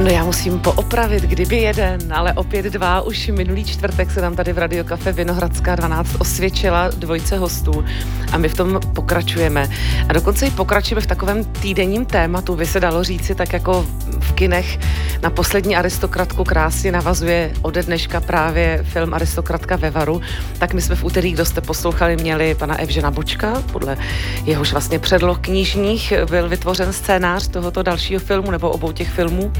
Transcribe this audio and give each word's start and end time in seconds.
No 0.00 0.06
já 0.06 0.24
musím 0.24 0.58
poopravit, 0.58 1.22
kdyby 1.22 1.56
jeden, 1.56 2.12
ale 2.12 2.32
opět 2.32 2.64
dva. 2.64 3.00
Už 3.00 3.26
minulý 3.28 3.64
čtvrtek 3.64 4.10
se 4.10 4.20
nám 4.20 4.36
tady 4.36 4.52
v 4.52 4.58
Radio 4.58 4.84
Vinohradská 5.12 5.74
12 5.74 6.16
osvědčila 6.18 6.88
dvojce 6.88 7.38
hostů 7.38 7.84
a 8.32 8.38
my 8.38 8.48
v 8.48 8.54
tom 8.54 8.80
pokračujeme. 8.94 9.68
A 10.08 10.12
dokonce 10.12 10.46
i 10.46 10.50
pokračujeme 10.50 11.00
v 11.00 11.06
takovém 11.06 11.44
týdenním 11.44 12.04
tématu, 12.04 12.56
by 12.56 12.66
se 12.66 12.80
dalo 12.80 13.04
říci, 13.04 13.34
tak 13.34 13.52
jako 13.52 13.86
v 14.20 14.32
kinech 14.32 14.78
na 15.22 15.30
poslední 15.30 15.76
aristokratku 15.76 16.44
krásně 16.44 16.92
navazuje 16.92 17.52
ode 17.62 17.82
dneška 17.82 18.20
právě 18.20 18.80
film 18.82 19.14
Aristokratka 19.14 19.76
ve 19.76 19.90
Varu. 19.90 20.20
Tak 20.58 20.74
my 20.74 20.82
jsme 20.82 20.96
v 20.96 21.04
úterý, 21.04 21.32
kdo 21.32 21.44
jste 21.44 21.60
poslouchali, 21.60 22.16
měli 22.16 22.54
pana 22.54 22.80
Evžena 22.80 23.10
Bočka, 23.10 23.62
podle 23.72 23.96
jehož 24.44 24.72
vlastně 24.72 24.98
předloh 24.98 25.38
knižních 25.38 26.12
byl 26.30 26.48
vytvořen 26.48 26.92
scénář 26.92 27.48
tohoto 27.48 27.82
dalšího 27.82 28.20
filmu 28.20 28.50
nebo 28.50 28.70
obou 28.70 28.92
těch 28.92 29.10
filmů. 29.10 29.52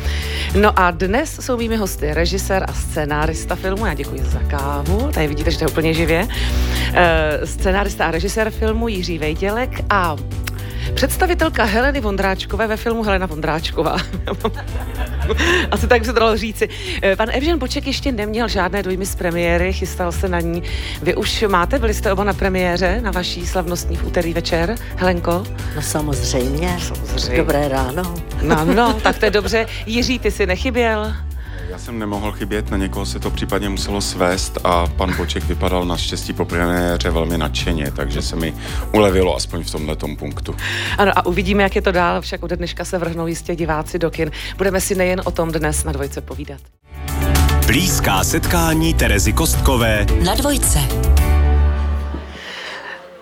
No 0.61 0.79
a 0.79 0.91
dnes 0.91 1.39
jsou 1.41 1.57
mými 1.57 1.77
hosty 1.77 2.15
režisér 2.15 2.65
a 2.69 2.73
scénárista 2.73 3.57
filmu, 3.57 3.87
já 3.87 3.95
děkuji 3.95 4.23
za 4.25 4.41
kávu, 4.41 5.11
tady 5.15 5.27
vidíte, 5.27 5.51
že 5.51 5.59
to 5.59 5.65
je 5.65 5.69
úplně 5.69 5.95
živě, 5.95 6.23
uh, 6.23 6.97
scénárista 7.45 8.07
a 8.07 8.11
režisér 8.11 8.51
filmu 8.51 8.89
Jiří 8.89 9.19
Vejdělek 9.19 9.71
a 9.91 10.17
Představitelka 10.95 11.65
Heleny 11.65 12.01
Vondráčkové 12.01 12.67
ve 12.67 12.77
filmu 12.77 13.03
Helena 13.03 13.27
Vondráčková. 13.27 13.97
Asi 15.71 15.87
tak 15.87 16.05
se 16.05 16.13
to 16.13 16.21
dalo 16.21 16.37
říci. 16.37 16.69
Eh, 17.03 17.17
pan 17.17 17.29
Evžen 17.33 17.59
Boček 17.59 17.87
ještě 17.87 18.13
neměl 18.13 18.49
žádné 18.49 18.83
dojmy 18.83 19.07
z 19.07 19.15
premiéry, 19.15 19.73
chystal 19.73 20.13
se 20.13 20.29
na 20.29 20.41
ní. 20.41 20.63
Vy 21.03 21.15
už 21.15 21.45
máte, 21.49 21.79
byli 21.79 21.95
jste 21.95 22.13
oba 22.13 22.25
na 22.25 22.33
premiéře, 22.33 23.01
na 23.01 23.11
vaší 23.11 23.47
slavnostní 23.47 23.97
v 23.97 24.07
úterý 24.07 24.35
večer, 24.35 24.75
Helenko? 24.97 25.45
No 25.77 25.83
samozřejmě. 25.83 26.77
samozřejmě. 26.79 27.37
Dobré 27.37 27.69
ráno. 27.69 28.15
No, 28.43 28.65
no, 28.65 28.93
tak 29.03 29.19
to 29.19 29.25
je 29.25 29.31
dobře. 29.31 29.67
Jiří, 29.87 30.19
ty 30.19 30.31
si 30.31 30.47
nechyběl? 30.47 31.15
Já 31.81 31.85
jsem 31.85 31.99
nemohl 31.99 32.33
chybět, 32.33 32.71
na 32.71 32.77
někoho 32.77 33.07
se 33.07 33.21
to 33.21 33.31
případně 33.31 33.69
muselo 33.69 34.01
svést 34.01 34.59
a 34.65 34.87
pan 34.87 35.17
Boček 35.17 35.45
vypadal 35.45 35.85
naštěstí 35.85 36.33
po 36.33 36.45
premiéře 36.45 37.11
velmi 37.11 37.39
nadšeně, 37.39 37.91
takže 37.91 38.23
se 38.23 38.37
mi 38.37 38.55
ulevilo 38.93 39.37
aspoň 39.37 39.65
v 39.65 39.71
tomhle 39.71 39.97
punktu. 40.19 40.57
Ano 40.99 41.13
a 41.17 41.27
uvidíme, 41.27 41.63
jak 41.63 41.77
je 41.77 41.83
to 41.83 41.93
dál, 41.93 42.21
však 42.21 42.43
ode 42.43 42.57
dneška 42.57 42.85
se 42.85 42.99
vrhnou 42.99 43.27
jistě 43.27 43.57
diváci 43.57 43.99
do 43.99 44.11
kin. 44.11 44.31
Budeme 44.57 44.81
si 44.81 44.95
nejen 44.95 45.23
o 45.25 45.31
tom 45.31 45.53
dnes 45.53 45.85
na 45.85 45.93
dvojce 45.93 46.21
povídat. 46.21 46.61
Blízká 47.67 48.25
setkání 48.25 48.95
Terezy 48.95 49.33
Kostkové 49.33 50.07
na 50.25 50.35
dvojce. 50.35 50.79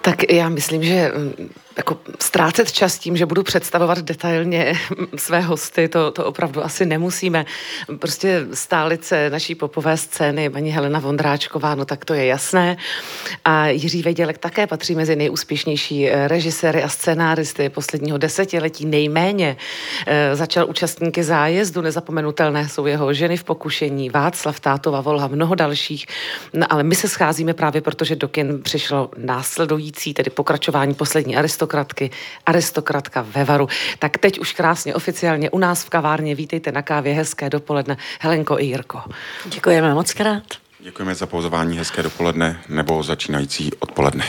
Tak 0.03 0.33
já 0.33 0.49
myslím, 0.49 0.85
že 0.85 1.13
mm, 1.17 1.49
jako 1.79 1.97
ztrácet 2.19 2.73
čas 2.73 2.99
tím, 2.99 3.17
že 3.17 3.27
budu 3.27 3.43
představovat 3.43 3.99
detailně 3.99 4.73
své 5.17 5.41
hosty, 5.41 5.89
to, 5.89 6.11
to 6.11 6.25
opravdu 6.25 6.65
asi 6.65 6.87
nemusíme. 6.87 7.47
Prostě 7.99 8.47
stálice 8.55 9.31
naší 9.31 9.55
popové 9.55 9.97
scény, 9.97 10.51
paní 10.51 10.71
Helena 10.71 10.99
Vondráčková, 10.99 11.75
no 11.75 11.85
tak 11.85 12.05
to 12.05 12.15
je 12.15 12.27
jasné. 12.27 12.77
A 13.45 13.69
Jiří 13.69 14.03
Vedělek 14.03 14.39
také 14.39 14.67
patří 14.67 14.95
mezi 14.95 15.17
nejúspěšnější 15.17 16.09
eh, 16.09 16.29
režiséry 16.29 16.83
a 16.83 16.89
scénáristy 16.89 17.69
posledního 17.69 18.19
desetiletí 18.19 18.87
nejméně. 18.87 19.57
E, 20.07 20.37
začal 20.37 20.67
účastníky 20.69 21.25
zájezdu, 21.25 21.81
nezapomenutelné 21.81 22.69
jsou 22.69 22.87
jeho 22.87 23.15
ženy 23.15 23.37
v 23.37 23.45
pokušení, 23.45 24.11
Václav 24.11 24.61
Tátova, 24.61 25.01
Volha, 25.01 25.27
mnoho 25.27 25.55
dalších. 25.55 26.07
No, 26.53 26.67
ale 26.73 26.83
my 26.83 26.95
se 26.95 27.09
scházíme 27.09 27.55
právě 27.55 27.81
proto, 27.81 28.05
že 28.05 28.17
do 28.17 28.29
kin 28.29 28.63
přišlo 28.63 29.11
následující, 29.17 30.15
tedy 30.15 30.31
pokračování 30.31 30.95
poslední 30.95 31.37
aristokracie 31.37 31.68
aristokratky, 31.69 32.11
aristokratka 32.47 33.23
ve 33.23 33.45
Varu. 33.45 33.69
Tak 33.99 34.19
teď 34.19 34.39
už 34.39 34.53
krásně 34.53 34.95
oficiálně 34.95 35.51
u 35.51 35.59
nás 35.59 35.85
v 35.85 35.91
kavárně. 35.91 36.35
Vítejte 36.35 36.73
na 36.73 36.83
kávě, 36.83 37.15
hezké 37.15 37.51
dopoledne. 37.51 37.97
Helenko 38.21 38.59
i 38.59 38.65
Jirko. 38.65 39.01
Děkujeme 39.45 39.95
moc 39.95 40.13
krát. 40.13 40.45
Děkujeme 40.81 41.15
za 41.15 41.27
pozvání, 41.27 41.79
hezké 41.79 42.03
dopoledne 42.03 42.61
nebo 42.69 43.03
začínající 43.03 43.71
odpoledne. 43.79 44.25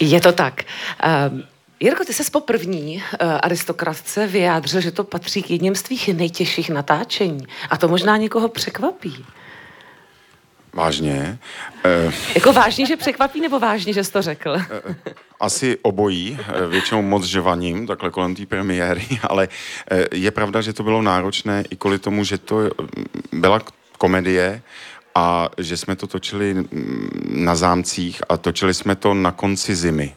Je 0.00 0.20
to 0.20 0.32
tak. 0.32 0.62
Uh, 1.32 1.40
Jirko, 1.80 2.04
ty 2.04 2.12
se 2.12 2.30
po 2.30 2.40
první 2.40 2.96
uh, 2.96 3.02
aristokratce 3.42 4.26
vyjádřil, 4.26 4.80
že 4.80 4.90
to 4.90 5.04
patří 5.04 5.42
k 5.42 5.50
jedním 5.50 5.74
z 5.74 5.82
tvých 5.82 6.08
nejtěžších 6.08 6.70
natáčení. 6.70 7.46
A 7.70 7.76
to 7.76 7.88
možná 7.88 8.16
někoho 8.16 8.48
překvapí. 8.48 9.24
Vážně? 10.72 11.38
Uh, 12.06 12.14
jako 12.34 12.52
vážně, 12.52 12.86
že 12.86 12.96
překvapí, 12.96 13.40
nebo 13.40 13.58
vážně, 13.58 13.92
že 13.92 14.04
jsi 14.04 14.12
to 14.12 14.22
řekl? 14.22 14.50
Uh, 14.50 14.94
asi 15.40 15.78
obojí, 15.82 16.38
většinou 16.68 17.02
moc 17.02 17.24
žvaním, 17.24 17.86
takhle 17.86 18.10
kolem 18.10 18.34
té 18.34 18.46
premiéry, 18.46 19.06
ale 19.22 19.48
je 20.12 20.30
pravda, 20.30 20.60
že 20.60 20.72
to 20.72 20.82
bylo 20.82 21.02
náročné 21.02 21.64
i 21.70 21.76
kvůli 21.76 21.98
tomu, 21.98 22.24
že 22.24 22.38
to 22.38 22.70
byla 23.32 23.60
komedie 23.98 24.62
a 25.14 25.48
že 25.58 25.76
jsme 25.76 25.96
to 25.96 26.06
točili 26.06 26.64
na 27.28 27.54
zámcích 27.54 28.22
a 28.28 28.36
točili 28.36 28.74
jsme 28.74 28.96
to 28.96 29.14
na 29.14 29.32
konci 29.32 29.76
zimy. 29.76 30.14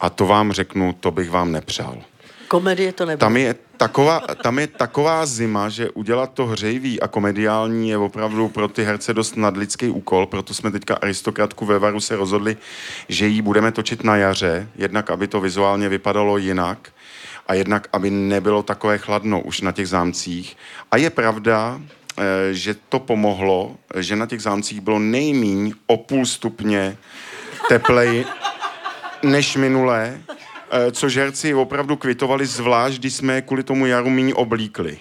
A 0.00 0.10
to 0.10 0.26
vám 0.26 0.52
řeknu, 0.52 0.92
to 1.00 1.10
bych 1.10 1.30
vám 1.30 1.52
nepřál. 1.52 2.02
Komedie 2.54 2.92
to 2.92 3.06
nebylo. 3.06 3.18
Tam 3.18 3.36
je, 3.36 3.54
taková, 3.76 4.20
tam 4.20 4.58
je 4.58 4.66
taková 4.66 5.26
zima, 5.26 5.68
že 5.68 5.90
udělat 5.90 6.32
to 6.34 6.46
hřejivý 6.46 7.00
a 7.00 7.08
komediální 7.08 7.88
je 7.88 7.98
opravdu 7.98 8.48
pro 8.48 8.68
ty 8.68 8.84
herce 8.84 9.14
dost 9.14 9.36
nadlidský 9.36 9.88
úkol, 9.88 10.26
proto 10.26 10.54
jsme 10.54 10.70
teďka 10.70 10.94
aristokratku 10.94 11.66
ve 11.66 11.78
Varu 11.78 12.00
se 12.00 12.16
rozhodli, 12.16 12.56
že 13.08 13.26
ji 13.26 13.42
budeme 13.42 13.72
točit 13.72 14.04
na 14.04 14.16
jaře, 14.16 14.68
jednak 14.76 15.10
aby 15.10 15.26
to 15.26 15.40
vizuálně 15.40 15.88
vypadalo 15.88 16.38
jinak 16.38 16.92
a 17.46 17.54
jednak 17.54 17.88
aby 17.92 18.10
nebylo 18.10 18.62
takové 18.62 18.98
chladno 18.98 19.40
už 19.40 19.60
na 19.60 19.72
těch 19.72 19.88
zámcích. 19.88 20.56
A 20.90 20.96
je 20.96 21.10
pravda, 21.10 21.80
eh, 22.18 22.22
že 22.54 22.74
to 22.88 22.98
pomohlo, 22.98 23.76
že 23.98 24.16
na 24.16 24.26
těch 24.26 24.42
zámcích 24.42 24.80
bylo 24.80 24.98
nejmíň 24.98 25.74
o 25.86 25.96
půl 25.96 26.26
stupně 26.26 26.96
teplej 27.68 28.24
než 29.22 29.56
minulé 29.56 30.20
což 30.92 31.16
herci 31.16 31.54
opravdu 31.54 31.96
kvitovali, 31.96 32.46
zvlášť 32.46 32.98
když 32.98 33.14
jsme 33.14 33.42
kvůli 33.42 33.62
tomu 33.62 33.86
jaru 33.86 34.10
méně 34.10 34.34
oblíkli 34.34 34.98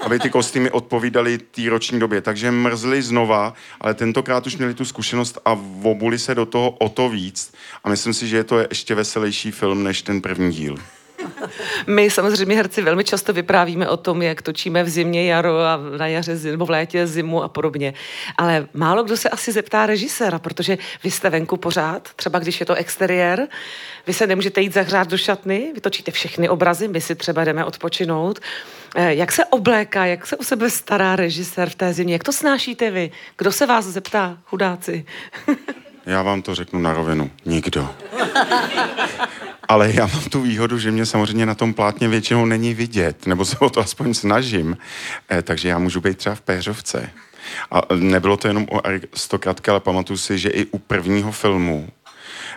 aby 0.00 0.18
ty 0.18 0.30
kostýmy 0.30 0.70
odpovídaly 0.70 1.38
té 1.38 1.70
roční 1.70 2.00
době. 2.00 2.20
Takže 2.20 2.50
mrzli 2.50 3.02
znova, 3.02 3.54
ale 3.80 3.94
tentokrát 3.94 4.46
už 4.46 4.56
měli 4.56 4.74
tu 4.74 4.84
zkušenost 4.84 5.38
a 5.44 5.58
obuli 5.82 6.18
se 6.18 6.34
do 6.34 6.46
toho 6.46 6.70
o 6.70 6.88
to 6.88 7.08
víc. 7.08 7.52
A 7.84 7.88
myslím 7.88 8.14
si, 8.14 8.28
že 8.28 8.36
je 8.36 8.44
to 8.44 8.58
ještě 8.58 8.94
veselější 8.94 9.50
film 9.50 9.82
než 9.82 10.02
ten 10.02 10.20
první 10.20 10.52
díl. 10.52 10.76
My 11.86 12.10
samozřejmě 12.10 12.56
herci 12.56 12.82
velmi 12.82 13.04
často 13.04 13.32
vyprávíme 13.32 13.88
o 13.88 13.96
tom, 13.96 14.22
jak 14.22 14.42
točíme 14.42 14.84
v 14.84 14.88
zimě 14.88 15.32
jaro 15.32 15.58
a 15.58 15.78
na 15.98 16.06
jaře 16.06 16.38
nebo 16.50 16.66
v 16.66 16.70
létě 16.70 17.06
zimu 17.06 17.42
a 17.42 17.48
podobně. 17.48 17.94
Ale 18.38 18.66
málo 18.74 19.04
kdo 19.04 19.16
se 19.16 19.28
asi 19.28 19.52
zeptá 19.52 19.86
režiséra, 19.86 20.38
protože 20.38 20.78
vy 21.04 21.10
jste 21.10 21.30
venku 21.30 21.56
pořád, 21.56 22.08
třeba 22.16 22.38
když 22.38 22.60
je 22.60 22.66
to 22.66 22.74
exteriér, 22.74 23.48
vy 24.06 24.12
se 24.12 24.26
nemůžete 24.26 24.60
jít 24.60 24.74
zahřát 24.74 25.08
do 25.08 25.18
šatny, 25.18 25.72
vy 25.74 25.80
točíte 25.80 26.10
všechny 26.10 26.48
obrazy, 26.48 26.88
my 26.88 27.00
si 27.00 27.14
třeba 27.14 27.44
jdeme 27.44 27.64
odpočinout. 27.64 28.40
Eh, 28.96 29.14
jak 29.14 29.32
se 29.32 29.44
obléká, 29.44 30.06
jak 30.06 30.26
se 30.26 30.36
o 30.36 30.44
sebe 30.44 30.70
stará 30.70 31.16
režisér 31.16 31.70
v 31.70 31.74
té 31.74 31.92
zimě? 31.92 32.14
Jak 32.14 32.24
to 32.24 32.32
snášíte 32.32 32.90
vy? 32.90 33.10
Kdo 33.36 33.52
se 33.52 33.66
vás 33.66 33.84
zeptá, 33.84 34.38
chudáci? 34.44 35.06
Já 36.06 36.22
vám 36.22 36.42
to 36.42 36.54
řeknu 36.54 36.80
na 36.80 36.92
rovinu. 36.92 37.30
Nikdo. 37.44 37.94
Ale 39.70 39.92
já 39.94 40.06
mám 40.06 40.24
tu 40.24 40.40
výhodu, 40.40 40.78
že 40.78 40.90
mě 40.90 41.06
samozřejmě 41.06 41.46
na 41.46 41.54
tom 41.54 41.74
plátně 41.74 42.08
většinou 42.08 42.44
není 42.44 42.74
vidět, 42.74 43.26
nebo 43.26 43.44
se 43.44 43.58
o 43.58 43.70
to 43.70 43.80
aspoň 43.80 44.14
snažím. 44.14 44.76
Eh, 45.30 45.42
takže 45.42 45.68
já 45.68 45.78
můžu 45.78 46.00
být 46.00 46.18
třeba 46.18 46.34
v 46.34 46.40
péřovce. 46.40 47.10
A 47.70 47.80
nebylo 47.94 48.36
to 48.36 48.48
jenom 48.48 48.66
o 48.70 48.86
aristokratky, 48.86 49.70
ale 49.70 49.80
pamatuju 49.80 50.16
si, 50.16 50.38
že 50.38 50.48
i 50.48 50.66
u 50.66 50.78
prvního 50.78 51.32
filmu, 51.32 51.88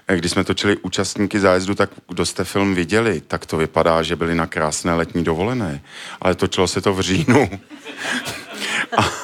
eh, 0.07 0.18
když 0.18 0.31
jsme 0.31 0.44
točili 0.44 0.78
účastníky 0.78 1.40
zájezdu, 1.40 1.75
tak 1.75 1.90
kdo 2.07 2.25
jste 2.25 2.44
film 2.44 2.75
viděli, 2.75 3.22
tak 3.22 3.45
to 3.45 3.57
vypadá, 3.57 4.03
že 4.03 4.16
byli 4.16 4.35
na 4.35 4.47
krásné 4.47 4.94
letní 4.94 5.24
dovolené. 5.24 5.81
Ale 6.22 6.35
točilo 6.35 6.68
se 6.68 6.81
to 6.81 6.94
v 6.94 7.01
říjnu. 7.01 7.50
A 8.98 9.22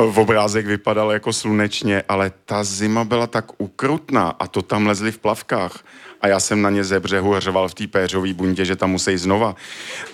v 0.00 0.18
obrázek 0.18 0.66
vypadal 0.66 1.12
jako 1.12 1.32
slunečně, 1.32 2.02
ale 2.08 2.32
ta 2.44 2.64
zima 2.64 3.04
byla 3.04 3.26
tak 3.26 3.44
ukrutná 3.58 4.28
a 4.38 4.46
to 4.46 4.62
tam 4.62 4.86
lezli 4.86 5.12
v 5.12 5.18
plavkách 5.18 5.84
a 6.20 6.28
já 6.28 6.40
jsem 6.40 6.62
na 6.62 6.70
ně 6.70 6.84
ze 6.84 7.00
břehu 7.00 7.40
řval 7.40 7.68
v 7.68 7.74
té 7.74 7.86
péřové 7.86 8.34
bundě, 8.34 8.64
že 8.64 8.76
tam 8.76 8.90
musí 8.90 9.16
znova. 9.16 9.56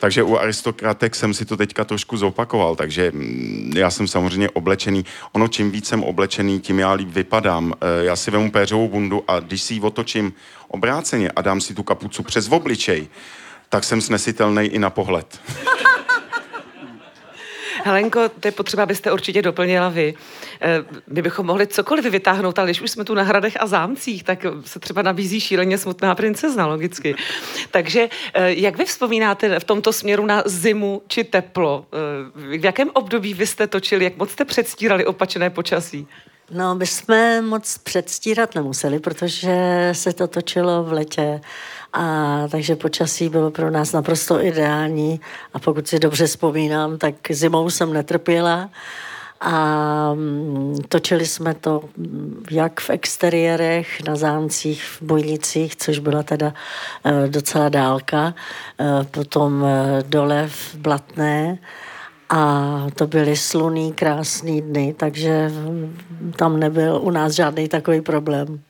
Takže 0.00 0.22
u 0.22 0.36
aristokratek 0.36 1.14
jsem 1.14 1.34
si 1.34 1.44
to 1.44 1.56
teďka 1.56 1.84
trošku 1.84 2.16
zopakoval, 2.16 2.76
takže 2.76 3.12
mm, 3.14 3.72
já 3.76 3.90
jsem 3.90 4.08
samozřejmě 4.08 4.50
oblečený. 4.50 5.04
Ono, 5.32 5.48
čím 5.48 5.70
víc 5.70 5.88
jsem 5.88 6.04
oblečený, 6.04 6.60
tím 6.60 6.78
já 6.78 6.92
líp 6.92 7.08
vypadám. 7.08 7.74
E, 7.80 8.04
já 8.04 8.16
si 8.16 8.30
vemu 8.30 8.50
péřovou 8.50 8.88
bundu 8.88 9.24
a 9.28 9.40
když 9.40 9.62
si 9.62 9.74
ji 9.74 9.80
otočím 9.80 10.32
obráceně 10.68 11.30
a 11.30 11.42
dám 11.42 11.60
si 11.60 11.74
tu 11.74 11.82
kapucu 11.82 12.22
přes 12.22 12.48
obličej, 12.48 13.08
tak 13.68 13.84
jsem 13.84 14.00
snesitelný 14.00 14.66
i 14.66 14.78
na 14.78 14.90
pohled. 14.90 15.40
Helenko, 17.84 18.28
to 18.28 18.48
je 18.48 18.52
potřeba, 18.52 18.82
abyste 18.82 19.12
určitě 19.12 19.42
doplnila 19.42 19.88
vy. 19.88 20.14
Eh, 20.60 20.84
my 21.06 21.22
bychom 21.22 21.46
mohli 21.46 21.66
cokoliv 21.66 22.04
vytáhnout, 22.04 22.58
ale 22.58 22.66
když 22.66 22.80
už 22.80 22.90
jsme 22.90 23.04
tu 23.04 23.14
na 23.14 23.22
hradech 23.22 23.56
a 23.60 23.66
zámcích, 23.66 24.22
tak 24.22 24.46
se 24.64 24.80
třeba 24.80 25.02
nabízí 25.02 25.40
šíleně 25.40 25.78
smutná 25.78 26.14
princezna, 26.14 26.66
logicky. 26.66 27.14
Takže 27.70 28.08
eh, 28.34 28.52
jak 28.52 28.78
vy 28.78 28.84
vzpomínáte 28.84 29.60
v 29.60 29.64
tomto 29.64 29.92
směru 29.92 30.26
na 30.26 30.42
zimu 30.46 31.02
či 31.08 31.24
teplo? 31.24 31.86
Eh, 31.92 32.58
v 32.58 32.64
jakém 32.64 32.90
období 32.92 33.34
vy 33.34 33.46
jste 33.46 33.66
točili, 33.66 34.04
jak 34.04 34.16
moc 34.16 34.30
jste 34.30 34.44
předstírali 34.44 35.06
opačné 35.06 35.50
počasí? 35.50 36.06
No, 36.50 36.74
my 36.74 36.86
jsme 36.86 37.42
moc 37.42 37.78
předstírat 37.78 38.54
nemuseli, 38.54 38.98
protože 38.98 39.88
se 39.92 40.12
to 40.12 40.26
točilo 40.26 40.84
v 40.84 40.92
letě 40.92 41.40
a 41.94 42.48
takže 42.50 42.76
počasí 42.76 43.28
bylo 43.28 43.50
pro 43.50 43.70
nás 43.70 43.92
naprosto 43.92 44.44
ideální. 44.44 45.20
A 45.54 45.58
pokud 45.58 45.88
si 45.88 45.98
dobře 45.98 46.26
vzpomínám, 46.26 46.98
tak 46.98 47.14
zimou 47.30 47.70
jsem 47.70 47.92
netrpěla. 47.92 48.70
A 49.40 50.14
mm, 50.14 50.76
točili 50.88 51.26
jsme 51.26 51.54
to 51.54 51.84
jak 52.50 52.80
v 52.80 52.90
exteriérech, 52.90 54.02
na 54.02 54.16
zámcích, 54.16 54.84
v 54.84 55.02
Bojlicích, 55.02 55.76
což 55.76 55.98
byla 55.98 56.22
teda 56.22 56.54
e, 57.04 57.28
docela 57.28 57.68
dálka, 57.68 58.34
e, 58.80 59.04
potom 59.04 59.64
e, 59.64 60.02
dole 60.02 60.48
v 60.48 60.74
Blatné. 60.74 61.58
A 62.30 62.86
to 62.94 63.06
byly 63.06 63.36
sluný, 63.36 63.92
krásný 63.92 64.62
dny, 64.62 64.94
takže 64.98 65.52
tam 66.36 66.60
nebyl 66.60 67.00
u 67.02 67.10
nás 67.10 67.32
žádný 67.32 67.68
takový 67.68 68.00
problém. 68.00 68.60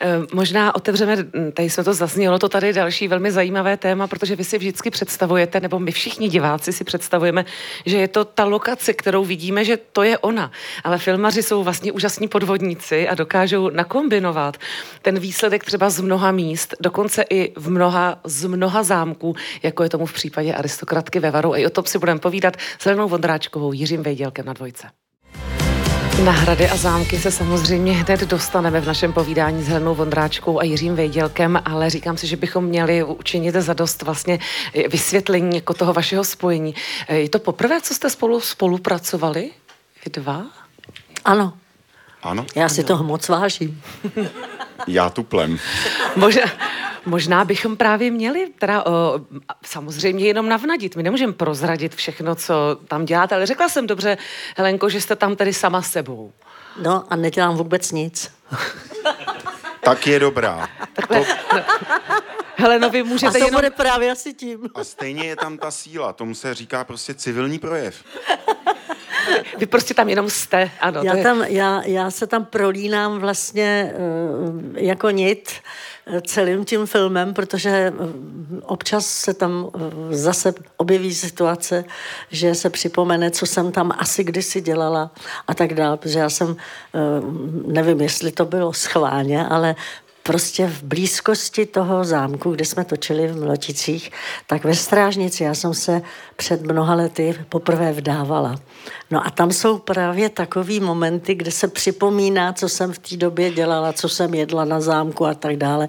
Eh, 0.00 0.06
možná 0.32 0.74
otevřeme, 0.74 1.16
tady 1.54 1.70
jsme 1.70 1.84
to 1.84 1.94
zaznělo, 1.94 2.38
to 2.38 2.48
tady 2.48 2.72
další 2.72 3.08
velmi 3.08 3.32
zajímavé 3.32 3.76
téma, 3.76 4.06
protože 4.06 4.36
vy 4.36 4.44
si 4.44 4.58
vždycky 4.58 4.90
představujete, 4.90 5.60
nebo 5.60 5.78
my 5.78 5.92
všichni 5.92 6.28
diváci 6.28 6.72
si 6.72 6.84
představujeme, 6.84 7.44
že 7.86 7.96
je 7.96 8.08
to 8.08 8.24
ta 8.24 8.44
lokace, 8.44 8.92
kterou 8.92 9.24
vidíme, 9.24 9.64
že 9.64 9.76
to 9.76 10.02
je 10.02 10.18
ona. 10.18 10.50
Ale 10.84 10.98
filmaři 10.98 11.42
jsou 11.42 11.62
vlastně 11.62 11.92
úžasní 11.92 12.28
podvodníci 12.28 13.08
a 13.08 13.14
dokážou 13.14 13.70
nakombinovat 13.70 14.56
ten 15.02 15.18
výsledek 15.18 15.64
třeba 15.64 15.90
z 15.90 16.00
mnoha 16.00 16.32
míst, 16.32 16.74
dokonce 16.80 17.24
i 17.30 17.52
v 17.56 17.70
mnoha, 17.70 18.20
z 18.24 18.44
mnoha 18.44 18.82
zámků, 18.82 19.36
jako 19.62 19.82
je 19.82 19.88
tomu 19.88 20.06
v 20.06 20.12
případě 20.12 20.54
aristokratky 20.54 21.20
ve 21.20 21.30
Varu. 21.30 21.52
A 21.52 21.56
i 21.56 21.66
o 21.66 21.70
tom 21.70 21.84
si 21.84 21.98
budeme 21.98 22.20
povídat 22.20 22.56
s 22.78 22.84
Helenou 22.84 23.08
Vondráčkovou, 23.08 23.72
Jiřím 23.72 24.02
Vejdělkem 24.02 24.46
na 24.46 24.52
dvojce. 24.52 24.86
Na 26.24 26.32
hrady 26.32 26.68
a 26.68 26.76
zámky 26.76 27.18
se 27.18 27.30
samozřejmě 27.30 27.92
hned 27.92 28.20
dostaneme 28.20 28.80
v 28.80 28.86
našem 28.86 29.12
povídání 29.12 29.62
s 29.62 29.68
Helenou 29.68 29.94
Vondráčkou 29.94 30.60
a 30.60 30.64
Jiřím 30.64 30.96
Vejdělkem, 30.96 31.62
ale 31.64 31.90
říkám 31.90 32.16
si, 32.16 32.26
že 32.26 32.36
bychom 32.36 32.64
měli 32.64 33.04
učinit 33.04 33.54
za 33.54 33.74
dost 33.74 34.02
vlastně 34.02 34.38
vysvětlení 34.90 35.56
jako 35.56 35.74
toho 35.74 35.92
vašeho 35.92 36.24
spojení. 36.24 36.74
Je 37.08 37.28
to 37.28 37.38
poprvé, 37.38 37.80
co 37.80 37.94
jste 37.94 38.10
spolu 38.10 38.40
spolupracovali? 38.40 39.50
Vy 40.04 40.10
dva? 40.10 40.46
Ano. 41.24 41.52
Ano? 42.22 42.46
Já 42.54 42.68
si 42.68 42.84
toho 42.84 43.04
moc 43.04 43.28
vážím. 43.28 43.82
Já 44.86 45.10
tuplem. 45.10 45.58
Možná, 46.16 46.42
možná 47.06 47.44
bychom 47.44 47.76
právě 47.76 48.10
měli 48.10 48.48
teda 48.58 48.86
o, 48.86 49.20
samozřejmě 49.66 50.26
jenom 50.26 50.48
navnadit. 50.48 50.96
My 50.96 51.02
nemůžeme 51.02 51.32
prozradit 51.32 51.94
všechno, 51.94 52.34
co 52.34 52.54
tam 52.88 53.04
děláte, 53.04 53.34
ale 53.34 53.46
řekla 53.46 53.68
jsem 53.68 53.86
dobře, 53.86 54.18
Helenko, 54.56 54.88
že 54.88 55.00
jste 55.00 55.16
tam 55.16 55.36
tedy 55.36 55.52
sama 55.52 55.82
sebou. 55.82 56.32
No 56.82 57.04
a 57.10 57.16
nedělám 57.16 57.56
vůbec 57.56 57.92
nic. 57.92 58.32
tak 59.80 60.06
je 60.06 60.20
dobrá. 60.20 60.68
Takhle, 60.92 61.24
to... 61.50 61.56
Heleno, 62.56 62.90
vy 62.90 63.02
můžete 63.02 63.28
a 63.28 63.30
to 63.30 63.38
jenom... 63.38 63.58
bude 63.58 63.70
právě 63.70 64.10
asi 64.10 64.34
tím. 64.34 64.70
A 64.74 64.84
stejně 64.84 65.24
je 65.24 65.36
tam 65.36 65.58
ta 65.58 65.70
síla, 65.70 66.12
tomu 66.12 66.34
se 66.34 66.54
říká 66.54 66.84
prostě 66.84 67.14
civilní 67.14 67.58
projev. 67.58 68.04
Vy 69.58 69.66
prostě 69.66 69.94
tam 69.94 70.08
jenom 70.08 70.30
jste, 70.30 70.70
ano. 70.80 71.00
Já, 71.02 71.16
je... 71.16 71.22
tam, 71.22 71.42
já, 71.42 71.82
já 71.84 72.10
se 72.10 72.26
tam 72.26 72.44
prolínám 72.44 73.18
vlastně 73.18 73.92
uh, 73.94 74.60
jako 74.74 75.10
nit 75.10 75.52
eh, 76.06 76.20
celým 76.20 76.64
tím 76.64 76.86
filmem, 76.86 77.34
protože 77.34 77.92
uh, 77.98 78.10
občas 78.62 79.06
se 79.06 79.34
tam 79.34 79.70
zase 80.10 80.54
objeví 80.76 81.14
situace, 81.14 81.84
že 82.30 82.54
se 82.54 82.70
připomene, 82.70 83.30
co 83.30 83.46
jsem 83.46 83.72
tam 83.72 83.92
asi 83.98 84.24
kdysi 84.24 84.60
dělala 84.60 85.10
a 85.46 85.54
tak 85.54 85.74
dále, 85.74 85.96
protože 85.96 86.18
já 86.18 86.30
jsem, 86.30 86.56
nevím, 87.66 88.00
jestli 88.00 88.32
to 88.32 88.44
bylo 88.44 88.72
schválně, 88.72 89.46
ale 89.46 89.74
prostě 90.28 90.66
v 90.66 90.82
blízkosti 90.82 91.66
toho 91.66 92.04
zámku, 92.04 92.50
kde 92.50 92.64
jsme 92.64 92.84
točili 92.84 93.26
v 93.28 93.40
Mloticích, 93.40 94.10
tak 94.46 94.64
ve 94.64 94.74
Strážnici 94.74 95.44
já 95.44 95.54
jsem 95.54 95.74
se 95.74 96.02
před 96.36 96.62
mnoha 96.62 96.94
lety 96.94 97.34
poprvé 97.48 97.92
vdávala. 97.92 98.60
No 99.10 99.26
a 99.26 99.30
tam 99.30 99.52
jsou 99.52 99.78
právě 99.78 100.28
takový 100.28 100.80
momenty, 100.80 101.34
kde 101.34 101.50
se 101.50 101.68
připomíná, 101.68 102.52
co 102.52 102.68
jsem 102.68 102.92
v 102.92 102.98
té 102.98 103.16
době 103.16 103.50
dělala, 103.50 103.92
co 103.92 104.08
jsem 104.08 104.34
jedla 104.34 104.64
na 104.64 104.80
zámku 104.80 105.26
a 105.26 105.34
tak 105.34 105.56
dále. 105.56 105.88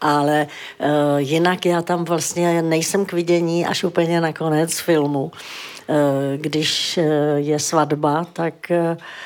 Ale 0.00 0.46
uh, 0.78 0.86
jinak 1.18 1.66
já 1.66 1.82
tam 1.82 2.04
vlastně 2.04 2.62
nejsem 2.62 3.06
k 3.06 3.12
vidění 3.12 3.66
až 3.66 3.84
úplně 3.84 4.20
na 4.20 4.32
konec 4.32 4.78
filmu. 4.78 5.32
Eh, 5.90 6.36
když 6.36 6.98
eh, 6.98 7.02
je 7.36 7.58
svatba, 7.58 8.26
tak 8.32 8.72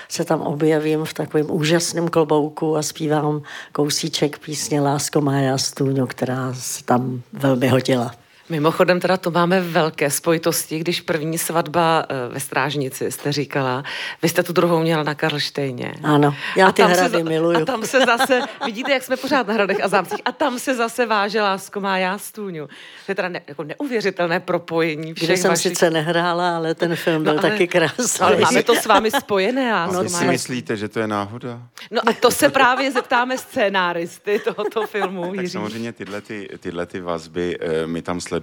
se 0.08 0.24
tam 0.24 0.40
objevím 0.40 1.04
v 1.04 1.14
takovém 1.14 1.50
úžasném 1.50 2.08
klobouku 2.08 2.76
a 2.76 2.82
zpívám 2.82 3.42
kousíček 3.72 4.38
písně 4.38 4.51
Lásko 4.80 5.20
má 5.20 5.40
já 5.40 5.58
stůňu, 5.58 6.06
která 6.06 6.54
se 6.54 6.84
tam 6.84 7.22
velmi 7.32 7.68
hodila. 7.68 8.21
Mimochodem 8.52 9.00
teda 9.00 9.16
to 9.16 9.30
máme 9.30 9.60
velké 9.60 10.10
spojitosti, 10.10 10.78
když 10.78 11.00
první 11.00 11.38
svatba 11.38 12.06
ve 12.28 12.40
Strážnici 12.40 13.10
jste 13.10 13.32
říkala, 13.32 13.84
vy 14.22 14.28
jste 14.28 14.42
tu 14.42 14.52
druhou 14.52 14.80
měla 14.80 15.02
na 15.02 15.14
Karlštejně. 15.14 15.94
Ano, 16.02 16.34
já 16.56 16.68
a 16.68 16.72
ty 16.72 16.82
hrady 16.82 17.16
se, 17.16 17.24
miluju. 17.24 17.62
A 17.62 17.64
tam 17.64 17.86
se 17.86 18.00
zase, 18.00 18.40
vidíte, 18.64 18.92
jak 18.92 19.02
jsme 19.02 19.16
pořád 19.16 19.46
na 19.46 19.54
hradech 19.54 19.84
a 19.84 19.88
zámcích, 19.88 20.20
a 20.24 20.32
tam 20.32 20.58
se 20.58 20.74
zase 20.74 21.06
váže 21.06 21.42
Lásko 21.42 21.80
má 21.80 21.98
já 21.98 22.18
stůňu. 22.18 22.66
To 23.06 23.12
je 23.12 23.14
teda 23.14 23.28
ne, 23.28 23.42
jako 23.46 23.64
neuvěřitelné 23.64 24.40
propojení 24.40 25.14
všech 25.14 25.28
Kde 25.28 25.36
jsem 25.36 25.50
vašich... 25.50 25.72
sice 25.72 25.90
nehrála, 25.90 26.56
ale 26.56 26.74
ten 26.74 26.96
film 26.96 27.22
byl 27.22 27.34
no, 27.34 27.40
ale, 27.40 27.50
taky 27.50 27.66
krásný. 27.66 28.20
Ale 28.20 28.36
máme 28.36 28.62
to 28.62 28.74
s 28.74 28.86
vámi 28.86 29.10
spojené. 29.20 29.72
A 29.72 29.86
no, 29.92 30.02
vy 30.02 30.08
si 30.08 30.24
myslíte, 30.24 30.76
že 30.76 30.88
to 30.88 31.00
je 31.00 31.06
náhoda? 31.06 31.62
No 31.90 32.00
a 32.08 32.12
to 32.12 32.30
se 32.30 32.48
právě 32.48 32.92
zeptáme 32.92 33.38
scénáristy 33.38 34.38
tohoto 34.44 34.86
filmu. 34.86 35.36
tak 35.36 35.48
samozřejmě 35.48 35.92
tyhle, 35.92 36.20
ty, 36.20 36.48
tyhle 36.60 36.86
ty 36.86 37.00
vazby 37.00 37.58
eh, 37.60 37.86
my 37.86 38.02
tam 38.02 38.20
sledujeme 38.20 38.41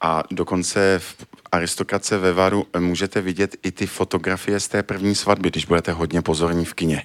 a 0.00 0.22
dokonce 0.30 0.98
v 0.98 1.26
Aristokrace 1.52 2.18
ve 2.18 2.32
Varu 2.32 2.66
můžete 2.78 3.20
vidět 3.20 3.56
i 3.62 3.72
ty 3.72 3.86
fotografie 3.86 4.60
z 4.60 4.68
té 4.68 4.82
první 4.82 5.14
svatby, 5.14 5.50
když 5.50 5.64
budete 5.64 5.92
hodně 5.92 6.22
pozorní 6.22 6.64
v 6.64 6.74
kině. 6.74 7.02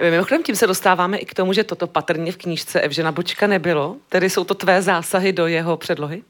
Mimochodem 0.00 0.42
tím 0.42 0.56
se 0.56 0.66
dostáváme 0.66 1.18
i 1.18 1.26
k 1.26 1.34
tomu, 1.34 1.52
že 1.52 1.64
toto 1.64 1.86
patrně 1.86 2.32
v 2.32 2.36
knížce 2.36 2.80
Evžena 2.80 3.12
Bočka 3.12 3.46
nebylo. 3.46 3.96
Tedy 4.08 4.30
jsou 4.30 4.44
to 4.44 4.54
tvé 4.54 4.82
zásahy 4.82 5.32
do 5.32 5.46
jeho 5.46 5.76
předlohy? 5.76 6.22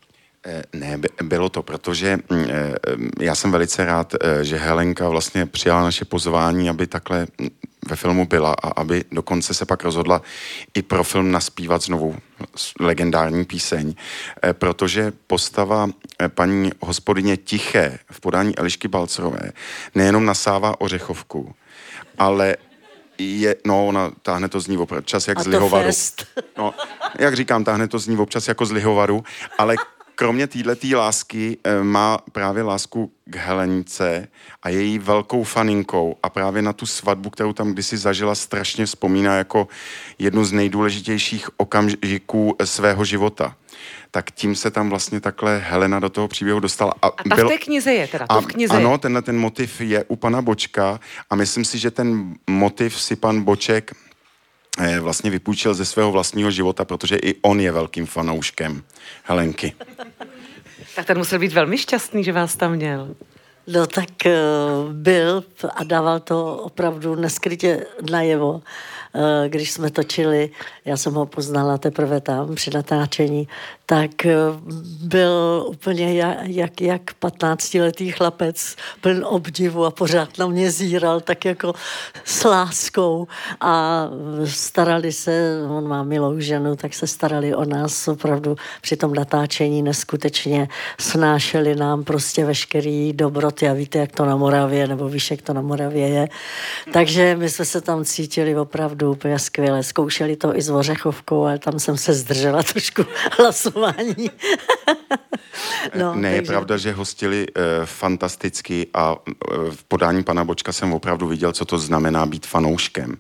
Eh, 0.47 0.63
ne, 0.73 0.99
bylo 1.23 1.49
to, 1.49 1.63
protože 1.63 2.19
mm, 2.31 2.47
eh, 2.51 2.75
já 3.21 3.35
jsem 3.35 3.53
velice 3.53 3.85
rád, 3.85 4.15
eh, 4.15 4.45
že 4.45 4.57
Helenka 4.57 5.09
vlastně 5.09 5.47
přijala 5.47 5.83
naše 5.83 6.05
pozvání, 6.05 6.71
aby 6.71 6.87
takhle 6.87 7.27
mm, 7.39 7.49
ve 7.87 7.97
filmu 7.97 8.27
byla 8.27 8.53
a 8.53 8.69
aby 8.69 9.05
dokonce 9.13 9.55
se 9.55 9.67
pak 9.67 9.85
rozhodla 9.85 10.23
i 10.75 10.83
pro 10.83 11.05
film 11.05 11.31
naspívat 11.31 11.83
znovu 11.83 12.17
legendární 12.81 13.45
píseň, 13.45 13.95
protože 14.53 15.13
postava 15.27 15.89
paní 16.29 16.73
hospodyně 16.81 17.37
Tiché 17.37 17.99
v 18.11 18.21
podání 18.21 18.59
Elišky 18.59 18.89
Balcerové 18.89 19.53
nejenom 19.95 20.25
nasává 20.25 20.81
ořechovku, 20.81 21.55
ale 22.19 22.57
je, 23.19 23.57
no, 23.67 23.87
ona 23.87 24.11
táhne 24.23 24.49
to 24.49 24.61
z 24.61 24.67
ní 24.67 24.77
občas 24.79 25.29
jak 25.29 25.41
z 25.41 25.47
lihovaru. 25.47 25.91
No, 26.59 26.75
jak 27.19 27.37
říkám, 27.37 27.65
táhne 27.65 27.89
to 27.89 27.99
z 27.99 28.07
ní 28.07 28.17
občas 28.17 28.49
jako 28.49 28.67
z 28.67 28.71
lihovaru, 28.71 29.25
ale 29.59 29.77
kromě 30.19 30.47
této 30.47 30.97
lásky 30.97 31.59
eh, 31.65 31.83
má 31.83 32.19
právě 32.33 32.63
lásku 32.63 33.13
k 33.25 33.37
Helenice 33.37 34.29
a 34.63 34.69
její 34.69 34.99
velkou 34.99 35.45
faninkou 35.45 36.17
a 36.23 36.29
právě 36.29 36.63
na 36.63 36.73
tu 36.73 36.87
svatbu, 36.87 37.31
kterou 37.31 37.53
tam 37.53 37.73
kdysi 37.73 37.97
zažila, 37.97 38.35
strašně 38.35 38.87
vzpomíná 38.87 39.37
jako 39.37 39.69
jednu 40.19 40.45
z 40.45 40.53
nejdůležitějších 40.53 41.49
okamžiků 41.57 42.57
svého 42.65 43.05
života 43.05 43.57
tak 44.11 44.31
tím 44.31 44.55
se 44.57 44.71
tam 44.71 44.91
vlastně 44.91 45.21
takhle 45.21 45.59
Helena 45.59 46.01
do 46.01 46.09
toho 46.09 46.29
příběhu 46.29 46.61
dostala. 46.61 46.95
A, 47.03 47.07
a 47.07 47.11
ta 47.29 47.37
byl, 47.37 47.49
v 47.49 47.53
té 47.53 47.59
knize 47.59 47.93
je 47.93 48.09
teda, 48.09 48.27
to 48.27 48.33
a, 48.33 48.41
v 48.41 48.47
knize 48.47 48.75
Ano, 48.75 48.93
je. 48.93 48.99
tenhle 48.99 49.23
ten 49.23 49.39
motiv 49.39 49.81
je 49.81 50.05
u 50.09 50.17
pana 50.17 50.43
Bočka 50.43 51.01
a 51.31 51.37
myslím 51.37 51.65
si, 51.65 51.79
že 51.79 51.91
ten 51.91 52.35
motiv 52.51 53.01
si 53.01 53.17
pan 53.17 53.43
Boček 53.43 53.93
eh, 53.93 54.08
vlastně 55.01 55.31
vypůjčil 55.31 55.75
ze 55.75 55.85
svého 55.85 56.13
vlastního 56.13 56.51
života, 56.51 56.85
protože 56.85 57.17
i 57.17 57.35
on 57.43 57.61
je 57.61 57.73
velkým 57.73 58.07
fanouškem 58.07 58.83
Helenky. 59.25 59.73
tak 60.97 61.07
ten 61.07 61.19
musel 61.19 61.39
být 61.39 61.53
velmi 61.53 61.79
šťastný, 61.79 62.25
že 62.25 62.33
vás 62.33 62.57
tam 62.57 62.73
měl. 62.73 63.15
No 63.67 63.87
tak 63.87 64.09
uh, 64.27 64.93
byl 64.93 65.45
a 65.75 65.85
dával 65.85 66.21
to 66.21 66.57
opravdu 66.57 67.15
neskrytě 67.15 67.87
najevo. 68.11 68.63
Eh, 69.19 69.49
když 69.49 69.71
jsme 69.71 69.91
točili, 69.91 70.51
já 70.85 70.97
jsem 70.97 71.15
ho 71.15 71.27
poznala 71.27 71.79
teprve 71.79 72.21
tam 72.21 72.55
při 72.55 72.71
natáčení, 72.75 73.49
tak 73.87 74.27
eh, 74.27 74.37
byl 75.03 75.65
úplně 75.69 76.15
jak, 76.47 76.81
jak 76.81 77.03
15-letý 77.23 78.11
chlapec, 78.11 78.77
pln 79.01 79.25
obdivu 79.25 79.85
a 79.85 79.91
pořád 79.91 80.39
na 80.39 80.47
mě 80.47 80.71
zíral 80.71 81.21
tak 81.21 81.45
jako 81.45 81.75
s 82.25 82.45
láskou. 82.45 83.27
A 83.61 84.05
starali 84.45 85.13
se, 85.13 85.61
on 85.69 85.89
má 85.89 86.03
milou 86.03 86.41
ženu, 86.41 86.77
tak 86.77 86.95
se 86.95 87.07
starali 87.07 87.55
o 87.55 87.65
nás 87.65 88.09
opravdu 88.09 88.57
při 88.81 88.97
tom 88.97 89.15
natáčení 89.15 89.83
neskutečně. 89.83 90.69
Snášeli 91.01 91.75
nám 91.75 92.05
prostě 92.05 92.45
veškerý 92.45 93.13
dobroty 93.13 93.69
a 93.69 93.73
víte, 93.73 93.99
jak 93.99 94.13
to 94.13 94.25
na 94.25 94.37
Moravě, 94.37 94.89
nebo 94.89 95.09
víš, 95.09 95.31
jak 95.31 95.43
to 95.43 95.53
na 95.53 95.61
Moravě 95.61 96.09
je. 96.09 96.29
Takže 96.93 97.37
my 97.37 97.51
jsme 97.51 97.65
se 97.65 97.81
tam 97.81 98.05
cítili 98.05 98.57
opravdu 98.57 99.08
úplně 99.11 99.39
skvěle. 99.39 99.83
Zkoušeli 99.83 100.37
to 100.37 100.57
i 100.57 100.63
s 100.63 100.71
Ořechovkou, 100.71 101.43
ale 101.43 101.59
tam 101.59 101.79
jsem 101.79 101.97
se 101.97 102.15
zdržela 102.15 102.63
trošku 102.63 103.05
hlasování. 103.39 104.31
no, 105.99 106.15
ne, 106.15 106.23
takže... 106.23 106.37
je 106.37 106.43
pravda, 106.43 106.77
že 106.77 106.93
hostili 106.93 107.47
uh, 107.49 107.63
fantasticky 107.85 108.87
a 108.95 109.13
uh, 109.13 109.71
v 109.71 109.85
podání 109.85 110.23
pana 110.23 110.45
Bočka 110.45 110.73
jsem 110.73 110.93
opravdu 110.93 111.27
viděl, 111.27 111.53
co 111.53 111.65
to 111.65 111.79
znamená 111.79 112.27
být 112.27 112.47
fanouškem. 112.47 113.17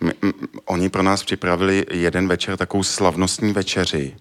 M- 0.00 0.12
m- 0.22 0.32
oni 0.64 0.88
pro 0.88 1.02
nás 1.02 1.22
připravili 1.22 1.86
jeden 1.90 2.28
večer 2.28 2.56
takovou 2.56 2.82
slavnostní 2.82 3.52
večeři 3.52 4.16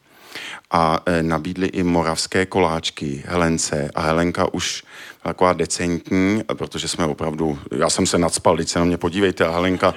a 0.72 1.00
e, 1.06 1.24
nabídli 1.24 1.68
i 1.68 1.84
moravské 1.84 2.46
koláčky 2.46 3.24
Helence 3.28 3.90
a 3.96 4.02
Helenka 4.02 4.54
už 4.54 4.84
taková 5.24 5.54
decentní, 5.54 6.44
protože 6.54 6.88
jsme 6.88 7.06
opravdu, 7.06 7.60
já 7.78 7.90
jsem 7.90 8.06
se 8.06 8.18
nadspal, 8.18 8.58
teď 8.58 8.70
se 8.70 8.80
na 8.80 8.86
mě 8.86 8.98
podívejte 8.98 9.46
a 9.46 9.52
Helenka, 9.52 9.94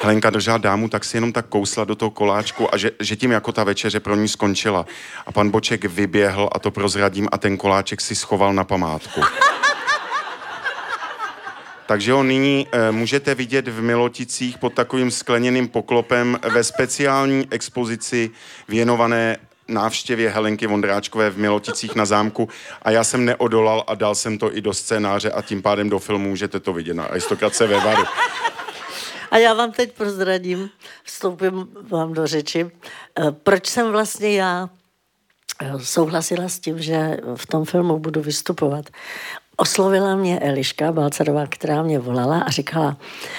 Helenka 0.00 0.30
držela 0.30 0.58
dámu, 0.58 0.88
tak 0.88 1.04
si 1.04 1.16
jenom 1.16 1.32
tak 1.32 1.46
kousla 1.46 1.84
do 1.84 1.94
toho 1.94 2.10
koláčku 2.10 2.74
a 2.74 2.76
že, 2.76 2.90
že 3.00 3.16
tím 3.16 3.30
jako 3.30 3.52
ta 3.52 3.64
večeře 3.64 4.00
pro 4.00 4.16
ní 4.16 4.28
skončila. 4.28 4.86
A 5.26 5.32
pan 5.32 5.50
Boček 5.50 5.84
vyběhl 5.84 6.48
a 6.52 6.58
to 6.58 6.70
prozradím 6.70 7.28
a 7.32 7.38
ten 7.38 7.56
koláček 7.56 8.00
si 8.00 8.14
schoval 8.14 8.54
na 8.54 8.64
památku. 8.64 9.20
Takže 11.86 12.12
ho 12.12 12.22
nyní 12.22 12.66
e, 12.72 12.92
můžete 12.92 13.34
vidět 13.34 13.68
v 13.68 13.82
Miloticích 13.82 14.58
pod 14.58 14.74
takovým 14.74 15.10
skleněným 15.10 15.68
poklopem 15.68 16.38
ve 16.52 16.64
speciální 16.64 17.46
expozici 17.50 18.30
věnované 18.68 19.36
návštěvě 19.72 20.30
Helenky 20.30 20.66
Vondráčkové 20.66 21.30
v 21.30 21.38
Miloticích 21.38 21.94
na 21.94 22.04
zámku 22.04 22.48
a 22.82 22.90
já 22.90 23.04
jsem 23.04 23.24
neodolal 23.24 23.84
a 23.86 23.94
dal 23.94 24.14
jsem 24.14 24.38
to 24.38 24.56
i 24.56 24.60
do 24.60 24.74
scénáře 24.74 25.30
a 25.30 25.42
tím 25.42 25.62
pádem 25.62 25.90
do 25.90 25.98
filmu 25.98 26.28
můžete 26.28 26.60
to 26.60 26.72
vidět 26.72 26.94
na 26.94 27.04
Aristokrace 27.04 27.66
ve 27.66 27.76
Varu. 27.76 28.04
A 29.30 29.38
já 29.38 29.54
vám 29.54 29.72
teď 29.72 29.92
prozradím, 29.92 30.70
vstoupím 31.04 31.68
vám 31.90 32.12
do 32.12 32.26
řeči, 32.26 32.70
eh, 33.18 33.32
proč 33.32 33.66
jsem 33.66 33.92
vlastně 33.92 34.36
já 34.36 34.68
eh, 35.62 35.72
souhlasila 35.78 36.48
s 36.48 36.58
tím, 36.58 36.82
že 36.82 37.16
v 37.34 37.46
tom 37.46 37.64
filmu 37.64 37.98
budu 37.98 38.22
vystupovat. 38.22 38.84
Oslovila 39.62 40.16
mě 40.16 40.38
Eliška 40.38 40.92
Balcarová, 40.92 41.46
která 41.46 41.82
mě 41.82 41.98
volala 41.98 42.40
a 42.40 42.50
říkala, 42.50 42.96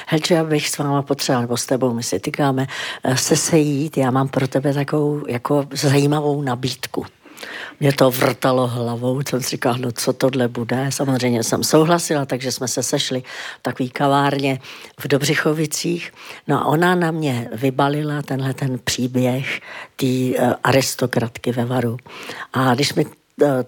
Helče, 0.07 0.33
já 0.33 0.43
bych 0.43 0.69
s 0.69 0.77
váma 0.77 1.01
potřebovala, 1.01 1.41
nebo 1.41 1.57
s 1.57 1.65
tebou, 1.65 1.93
my 1.93 2.03
si 2.03 2.19
tykáme, 2.19 2.67
eh, 3.03 3.17
se 3.17 3.35
sejít, 3.35 3.97
já 3.97 4.11
mám 4.11 4.27
pro 4.27 4.47
tebe 4.47 4.73
takovou 4.73 5.27
jako 5.27 5.65
zajímavou 5.71 6.41
nabídku. 6.41 7.05
Mě 7.79 7.93
to 7.93 8.11
vrtalo 8.11 8.67
hlavou, 8.67 9.21
jsem 9.29 9.41
si 9.41 9.49
říkala, 9.49 9.77
no 9.77 9.91
co 9.91 10.13
tohle 10.13 10.47
bude. 10.47 10.85
Samozřejmě 10.89 11.43
jsem 11.43 11.63
souhlasila, 11.63 12.25
takže 12.25 12.51
jsme 12.51 12.67
se 12.67 12.83
sešli 12.83 13.21
v 13.59 13.61
takový 13.61 13.89
kavárně 13.89 14.59
v 14.99 15.07
Dobřichovicích. 15.07 16.13
No 16.47 16.61
a 16.61 16.65
ona 16.65 16.95
na 16.95 17.11
mě 17.11 17.49
vybalila 17.53 18.21
tenhle 18.21 18.53
ten 18.53 18.79
příběh 18.83 19.61
té 19.95 20.05
uh, 20.05 20.53
aristokratky 20.63 21.51
ve 21.51 21.65
Varu. 21.65 21.97
A 22.53 22.75
když 22.75 22.93
mi 22.93 23.05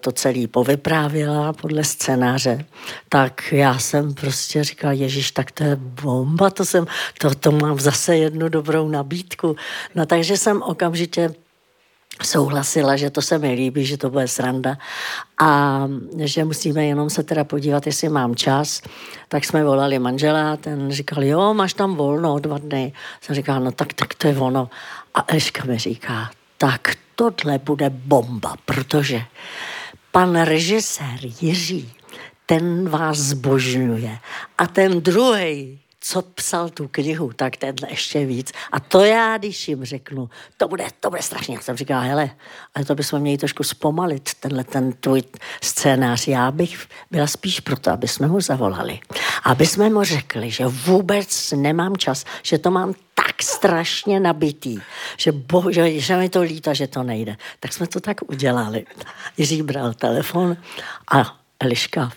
to 0.00 0.12
celý 0.12 0.46
povyprávěla 0.46 1.52
podle 1.52 1.84
scénáře, 1.84 2.64
tak 3.08 3.52
já 3.52 3.78
jsem 3.78 4.14
prostě 4.14 4.64
říkala, 4.64 4.92
Ježíš, 4.92 5.30
tak 5.30 5.50
to 5.50 5.64
je 5.64 5.76
bomba, 5.76 6.50
to, 6.50 6.64
jsem, 6.64 6.86
to, 7.18 7.34
to 7.34 7.52
mám 7.52 7.80
zase 7.80 8.16
jednu 8.16 8.48
dobrou 8.48 8.88
nabídku. 8.88 9.56
No 9.94 10.06
takže 10.06 10.36
jsem 10.36 10.62
okamžitě 10.62 11.34
souhlasila, 12.22 12.96
že 12.96 13.10
to 13.10 13.22
se 13.22 13.38
mi 13.38 13.52
líbí, 13.52 13.86
že 13.86 13.96
to 13.96 14.10
bude 14.10 14.28
sranda 14.28 14.78
a 15.40 15.82
že 16.18 16.44
musíme 16.44 16.86
jenom 16.86 17.10
se 17.10 17.22
teda 17.22 17.44
podívat, 17.44 17.86
jestli 17.86 18.08
mám 18.08 18.34
čas. 18.34 18.82
Tak 19.28 19.44
jsme 19.44 19.64
volali 19.64 19.98
manžela, 19.98 20.56
ten 20.56 20.90
říkal, 20.90 21.24
jo, 21.24 21.54
máš 21.54 21.74
tam 21.74 21.94
volno 21.94 22.38
dva 22.38 22.58
dny. 22.58 22.92
Jsem 23.20 23.34
říkala, 23.34 23.58
no 23.58 23.72
tak, 23.72 23.92
tak 23.92 24.14
to 24.14 24.28
je 24.28 24.36
ono. 24.36 24.70
A 25.14 25.24
Eška 25.34 25.64
mi 25.64 25.78
říká, 25.78 26.30
tak 26.58 26.96
tohle 27.16 27.58
bude 27.58 27.90
bomba, 27.90 28.54
protože 28.64 29.22
pan 30.12 30.40
režisér 30.40 31.18
Jiří, 31.40 31.92
ten 32.46 32.88
vás 32.88 33.18
zbožňuje. 33.18 34.18
A 34.58 34.66
ten 34.66 35.00
druhý, 35.00 35.78
co 36.08 36.22
psal 36.22 36.68
tu 36.68 36.88
knihu, 36.88 37.32
tak 37.36 37.56
tenhle 37.56 37.90
ještě 37.90 38.26
víc. 38.26 38.52
A 38.72 38.80
to 38.80 39.04
já, 39.04 39.38
když 39.38 39.68
jim 39.68 39.84
řeknu, 39.84 40.30
to 40.56 40.68
bude, 40.68 40.86
to 41.00 41.10
bude 41.10 41.22
strašně. 41.22 41.54
Já 41.54 41.60
jsem 41.60 41.76
říkal, 41.76 42.00
hele, 42.00 42.30
ale 42.74 42.84
to 42.84 42.94
bychom 42.94 43.20
měli 43.20 43.38
trošku 43.38 43.62
zpomalit, 43.62 44.34
tenhle 44.34 44.64
ten 44.64 44.92
tvůj 44.92 45.22
scénář. 45.62 46.28
Já 46.28 46.50
bych 46.50 46.88
byla 47.10 47.26
spíš 47.26 47.60
proto, 47.60 47.90
aby 47.90 48.08
jsme 48.08 48.26
ho 48.26 48.40
zavolali. 48.40 48.98
Aby 49.44 49.66
jsme 49.66 49.90
mu 49.90 50.04
řekli, 50.04 50.50
že 50.50 50.66
vůbec 50.66 51.52
nemám 51.52 51.96
čas, 51.96 52.24
že 52.42 52.58
to 52.58 52.70
mám 52.70 52.94
tak 53.14 53.42
strašně 53.42 54.20
nabitý, 54.20 54.78
že, 55.16 55.32
bohu, 55.32 55.70
že, 55.70 56.00
že 56.00 56.16
mi 56.16 56.28
to 56.28 56.42
líta, 56.42 56.72
že 56.72 56.86
to 56.86 57.02
nejde. 57.02 57.36
Tak 57.60 57.72
jsme 57.72 57.86
to 57.86 58.00
tak 58.00 58.30
udělali. 58.30 58.86
Jiří 59.36 59.62
bral 59.62 59.94
telefon 59.94 60.56
a 61.10 61.36
Eliška 61.60 62.12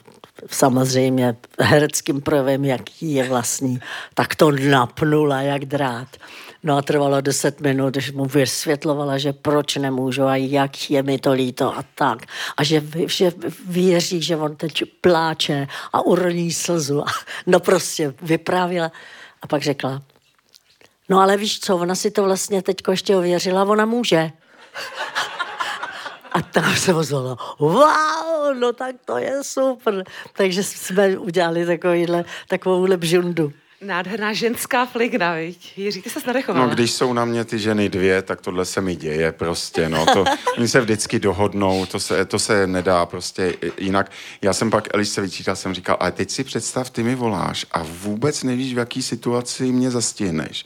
samozřejmě 0.47 1.35
hereckým 1.59 2.21
projevem, 2.21 2.65
jaký 2.65 3.13
je 3.13 3.29
vlastní, 3.29 3.79
tak 4.13 4.35
to 4.35 4.51
napnula 4.51 5.41
jak 5.41 5.65
drát. 5.65 6.07
No 6.63 6.77
a 6.77 6.81
trvalo 6.81 7.21
deset 7.21 7.61
minut, 7.61 7.93
když 7.93 8.11
mu 8.11 8.25
vysvětlovala, 8.25 9.17
že 9.17 9.33
proč 9.33 9.75
nemůžu 9.75 10.23
a 10.23 10.35
jak 10.35 10.91
je 10.91 11.03
mi 11.03 11.19
to 11.19 11.31
líto 11.31 11.77
a 11.77 11.83
tak. 11.95 12.25
A 12.57 12.63
že, 12.63 12.83
že 13.07 13.31
věří, 13.67 14.21
že 14.21 14.37
on 14.37 14.55
teď 14.55 14.83
pláče 15.01 15.67
a 15.93 16.01
uroní 16.01 16.51
slzu. 16.51 17.03
No 17.47 17.59
prostě 17.59 18.13
vyprávila. 18.21 18.91
A 19.41 19.47
pak 19.47 19.61
řekla, 19.61 20.01
no 21.09 21.19
ale 21.19 21.37
víš 21.37 21.59
co, 21.59 21.77
ona 21.77 21.95
si 21.95 22.11
to 22.11 22.23
vlastně 22.23 22.61
teď 22.61 22.77
ještě 22.89 23.15
ověřila, 23.15 23.63
ona 23.63 23.85
může. 23.85 24.31
A 26.31 26.41
tam 26.41 26.75
se 26.75 26.93
ozvalo, 26.93 27.37
wow, 27.59 28.53
no 28.59 28.73
tak 28.73 28.95
to 29.05 29.17
je 29.17 29.43
super. 29.43 30.03
Takže 30.33 30.63
jsme 30.63 31.17
udělali 31.17 31.65
takovýhle, 31.65 32.25
takovouhle 32.47 32.97
bžundu. 32.97 33.53
Nádherná 33.81 34.33
ženská 34.33 34.85
fligna, 34.85 35.33
viď? 35.33 35.77
Jiří, 35.77 36.01
ty 36.01 36.09
se 36.09 36.19
nadechovala. 36.27 36.67
No, 36.67 36.73
když 36.73 36.91
jsou 36.91 37.13
na 37.13 37.25
mě 37.25 37.45
ty 37.45 37.59
ženy 37.59 37.89
dvě, 37.89 38.21
tak 38.21 38.41
tohle 38.41 38.65
se 38.65 38.81
mi 38.81 38.95
děje 38.95 39.31
prostě, 39.31 39.89
no. 39.89 40.05
To, 40.05 40.25
oni 40.57 40.67
se 40.67 40.81
vždycky 40.81 41.19
dohodnou, 41.19 41.85
to 41.85 41.99
se, 41.99 42.25
to 42.25 42.39
se 42.39 42.67
nedá 42.67 43.05
prostě 43.05 43.55
jinak. 43.77 44.11
Já 44.41 44.53
jsem 44.53 44.69
pak 44.69 44.87
Elišce 44.93 45.21
vyčítal, 45.21 45.55
jsem 45.55 45.73
říkal, 45.73 45.97
ale 45.99 46.11
teď 46.11 46.29
si 46.29 46.43
představ, 46.43 46.89
ty 46.89 47.03
mi 47.03 47.15
voláš 47.15 47.65
a 47.71 47.83
vůbec 47.83 48.43
nevíš, 48.43 48.73
v 48.73 48.77
jaký 48.77 49.01
situaci 49.01 49.71
mě 49.71 49.91
zastihneš. 49.91 50.65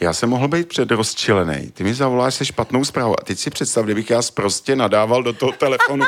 Já 0.00 0.12
jsem 0.12 0.30
mohl 0.30 0.48
být 0.48 0.68
předrozčilený, 0.68 1.70
ty 1.70 1.84
mi 1.84 1.94
zavoláš 1.94 2.34
se 2.34 2.44
špatnou 2.44 2.84
zprávou 2.84 3.20
a 3.20 3.24
teď 3.24 3.38
si 3.38 3.50
představ, 3.50 3.84
kdybych 3.84 4.10
já 4.10 4.22
prostě 4.34 4.76
nadával 4.76 5.22
do 5.22 5.32
toho 5.32 5.52
telefonu, 5.52 6.04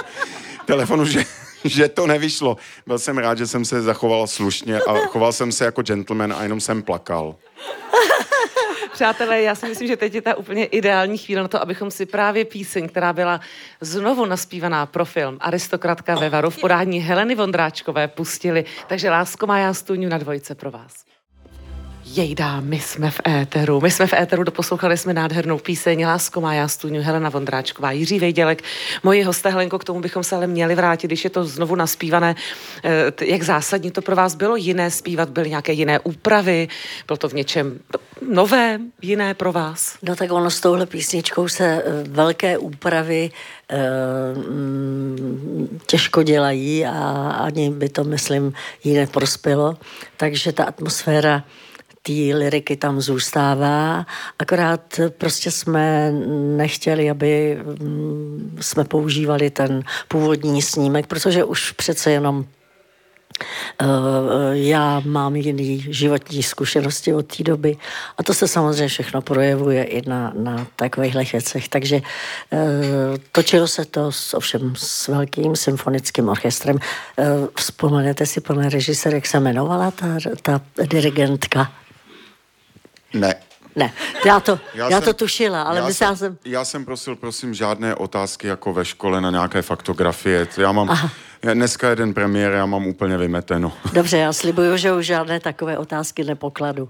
telefonu, 0.67 1.05
že 1.05 1.25
že 1.65 1.89
to 1.89 2.07
nevyšlo. 2.07 2.57
Byl 2.87 2.99
jsem 2.99 3.19
rád, 3.19 3.39
že 3.39 3.47
jsem 3.47 3.65
se 3.65 3.83
zachoval 3.83 4.27
slušně 4.27 4.81
a 4.81 5.07
choval 5.07 5.33
jsem 5.33 5.53
se 5.53 5.65
jako 5.65 5.83
gentleman 5.83 6.33
a 6.33 6.43
jenom 6.43 6.61
jsem 6.61 6.83
plakal. 6.83 7.37
Přátelé, 8.93 9.43
já 9.43 9.55
si 9.55 9.69
myslím, 9.69 9.89
že 9.89 9.97
teď 9.97 10.15
je 10.15 10.23
ta 10.23 10.35
úplně 10.35 10.65
ideální 10.65 11.19
chvíle 11.19 11.43
na 11.43 11.49
to, 11.49 11.63
abychom 11.63 11.91
si 11.91 12.07
právě 12.07 12.45
píseň, 12.45 12.89
která 12.89 13.13
byla 13.13 13.41
znovu 13.81 14.25
naspívaná 14.25 14.87
pro 14.87 15.05
film 15.05 15.37
Aristokratka 15.41 16.15
ve 16.15 16.31
Varu 16.31 16.51
v 16.51 16.61
podání 16.61 16.99
Heleny 17.01 17.35
Vondráčkové 17.35 18.09
pustili. 18.09 18.65
Takže 18.87 19.11
lásko 19.11 19.47
má 19.47 19.59
já 19.59 19.75
stůňu 19.75 20.09
na 20.09 20.19
dvojce 20.19 20.55
pro 20.55 20.71
vás. 20.71 21.05
Jejda, 22.17 22.61
my 22.61 22.81
jsme 22.81 23.11
v 23.11 23.21
éteru. 23.29 23.81
My 23.81 23.91
jsme 23.91 24.07
v 24.07 24.13
éteru, 24.13 24.45
doposlouchali 24.45 24.97
jsme 24.97 25.15
nádhernou 25.15 25.59
píseň 25.59 26.07
Lásko 26.07 26.41
má 26.41 26.55
já 26.55 26.69
stůňu, 26.69 27.03
Helena 27.03 27.29
Vondráčková, 27.29 27.93
Jiří 27.93 28.19
Vejdělek, 28.19 28.63
moji 29.03 29.23
hosté 29.23 29.51
Helenko, 29.51 29.79
k 29.79 29.85
tomu 29.85 30.01
bychom 30.01 30.25
se 30.25 30.37
ale 30.37 30.47
měli 30.47 30.75
vrátit, 30.75 31.07
když 31.07 31.25
je 31.25 31.31
to 31.31 31.45
znovu 31.45 31.75
naspívané. 31.75 32.35
Eh, 32.85 33.25
jak 33.25 33.43
zásadní 33.43 33.91
to 33.91 34.03
pro 34.03 34.17
vás 34.17 34.35
bylo 34.35 34.57
jiné 34.57 34.91
zpívat, 34.91 35.29
byly 35.29 35.51
nějaké 35.51 35.73
jiné 35.73 36.01
úpravy, 36.01 36.69
bylo 37.07 37.17
to 37.17 37.29
v 37.29 37.33
něčem 37.33 37.79
nové, 38.29 38.79
jiné 39.03 39.35
pro 39.35 39.53
vás? 39.53 39.99
No 40.03 40.17
tak 40.17 40.33
ono 40.33 40.51
s 40.51 40.61
touhle 40.61 40.87
písničkou 40.87 41.49
se 41.49 41.65
eh, 41.65 41.83
velké 42.09 42.59
úpravy 42.59 43.31
eh, 43.71 43.77
mm, 44.35 45.81
těžko 45.87 46.23
dělají 46.23 46.87
a 46.87 47.31
ani 47.41 47.71
by 47.71 47.89
to, 47.89 48.05
myslím, 48.05 48.53
jí 48.85 48.95
neprospělo. 48.95 49.77
Takže 50.17 50.53
ta 50.53 50.65
atmosféra 50.65 51.45
té 52.07 52.13
liriky 52.13 52.77
tam 52.77 53.01
zůstává, 53.01 54.07
akorát 54.39 55.01
prostě 55.19 55.51
jsme 55.51 56.13
nechtěli, 56.57 57.11
aby 57.11 57.59
mm, 57.81 58.59
jsme 58.61 58.85
používali 58.85 59.51
ten 59.51 59.83
původní 60.09 60.63
snímek, 60.63 61.07
protože 61.07 61.45
už 61.45 61.73
přece 61.73 62.11
jenom 62.11 62.45
Eh, 63.83 63.87
já 64.53 65.03
mám 65.05 65.37
jiný 65.37 65.85
životní 65.89 66.43
zkušenosti 66.43 67.15
od 67.15 67.37
té 67.37 67.43
doby 67.43 67.77
a 68.19 68.23
to 68.23 68.35
se 68.35 68.49
samozřejmě 68.49 68.89
všechno 68.89 69.23
projevuje 69.23 69.85
i 69.85 70.09
na, 70.09 70.33
na 70.37 70.67
takovýchhle 70.77 71.25
věcech. 71.25 71.69
Takže 71.69 72.01
eh, 72.53 72.59
točilo 73.33 73.69
se 73.69 73.85
to 73.85 74.13
s, 74.13 74.35
ovšem 74.35 74.75
s 74.77 75.09
velkým 75.09 75.57
symfonickým 75.57 76.29
orchestrem. 76.29 76.79
Eh, 77.19 77.25
vzpomenete 77.57 78.27
si, 78.27 78.41
pane 78.41 78.69
režisér, 78.69 79.15
jak 79.15 79.27
se 79.27 79.37
jmenovala 79.37 79.91
ta, 79.91 80.07
ta 80.43 80.61
dirigentka? 80.91 81.73
Ne. 83.15 83.35
Ne, 83.77 83.93
já 84.27 84.41
to, 84.41 84.59
já, 84.75 84.91
já 84.91 85.01
jsem, 85.01 85.05
to 85.05 85.15
tušila, 85.15 85.63
ale 85.63 85.79
já 85.79 85.87
myslela 85.87 86.17
jsem... 86.17 86.39
Já 86.45 86.65
jsem 86.65 86.85
prosil, 86.85 87.17
prosím, 87.17 87.55
žádné 87.55 87.95
otázky 87.95 88.47
jako 88.47 88.73
ve 88.73 88.85
škole 88.85 89.21
na 89.21 89.31
nějaké 89.31 89.63
faktografie. 89.63 90.49
Já 90.57 90.73
mám... 90.73 90.91
Aha 90.91 91.11
Dneska 91.55 91.91
jeden 91.91 92.15
premiér, 92.15 92.53
já 92.53 92.67
mám 92.67 92.87
úplně 92.87 93.19
vymeteno. 93.19 93.73
Dobře, 93.93 94.19
já 94.19 94.33
slibuju, 94.33 94.77
že 94.77 94.93
už 94.93 95.07
žádné 95.07 95.41
takové 95.41 95.79
otázky 95.79 96.25
nepokladu. 96.25 96.89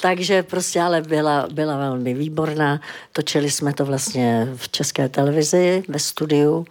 Takže 0.00 0.42
prostě 0.42 0.80
ale 0.80 1.00
byla, 1.00 1.46
byla 1.52 1.76
velmi 1.76 2.14
výborná. 2.14 2.80
Točili 3.12 3.50
jsme 3.50 3.72
to 3.72 3.84
vlastně 3.84 4.48
v 4.56 4.68
české 4.68 5.08
televizi, 5.08 5.82
ve 5.88 5.98
studiu 5.98 6.66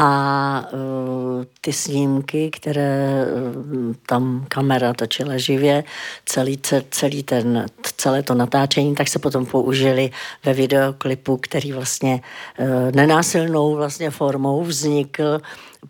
a 0.00 0.64
uh, 0.72 1.44
ty 1.60 1.72
snímky, 1.72 2.50
které 2.50 3.26
uh, 3.26 3.94
tam 4.06 4.44
kamera 4.48 4.94
točila 4.94 5.38
živě, 5.38 5.84
celý, 6.24 6.58
celý 6.90 7.22
ten, 7.22 7.66
celé 7.96 8.22
to 8.22 8.34
natáčení, 8.34 8.94
tak 8.94 9.08
se 9.08 9.18
potom 9.18 9.46
použili 9.46 10.10
ve 10.44 10.54
videoklipu, 10.54 11.36
který 11.36 11.72
vlastně 11.72 12.20
uh, 12.58 12.66
nenásilnou 12.94 13.74
vlastně 13.74 14.10
formou 14.10 14.64
vznikl 14.64 15.40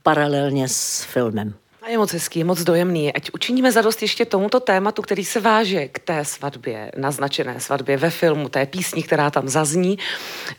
paralelně 0.02 0.68
s 0.68 1.02
filmem. 1.04 1.54
A 1.88 1.90
je 1.90 1.98
moc 1.98 2.12
hezký, 2.12 2.44
moc 2.44 2.62
dojemný. 2.62 3.12
Ať 3.12 3.30
učiníme 3.32 3.72
zadost 3.72 4.02
ještě 4.02 4.24
tomuto 4.24 4.60
tématu, 4.60 5.02
který 5.02 5.24
se 5.24 5.40
váže 5.40 5.88
k 5.88 5.98
té 5.98 6.24
svatbě, 6.24 6.92
naznačené 6.96 7.60
svatbě 7.60 7.96
ve 7.96 8.10
filmu, 8.10 8.48
té 8.48 8.66
písni, 8.66 9.02
která 9.02 9.30
tam 9.30 9.48
zazní, 9.48 9.98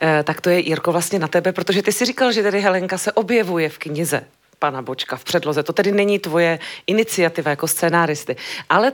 eh, 0.00 0.22
tak 0.22 0.40
to 0.40 0.50
je 0.50 0.58
Jirko 0.58 0.92
vlastně 0.92 1.18
na 1.18 1.28
tebe, 1.28 1.52
protože 1.52 1.82
ty 1.82 1.92
si 1.92 2.04
říkal, 2.04 2.32
že 2.32 2.42
tedy 2.42 2.60
Helenka 2.60 2.98
se 2.98 3.12
objevuje 3.12 3.68
v 3.68 3.78
knize 3.78 4.26
pana 4.58 4.82
Bočka 4.82 5.16
v 5.16 5.24
předloze. 5.24 5.62
To 5.62 5.72
tedy 5.72 5.92
není 5.92 6.18
tvoje 6.18 6.58
iniciativa 6.86 7.50
jako 7.50 7.68
scénáristy, 7.68 8.36
ale 8.68 8.92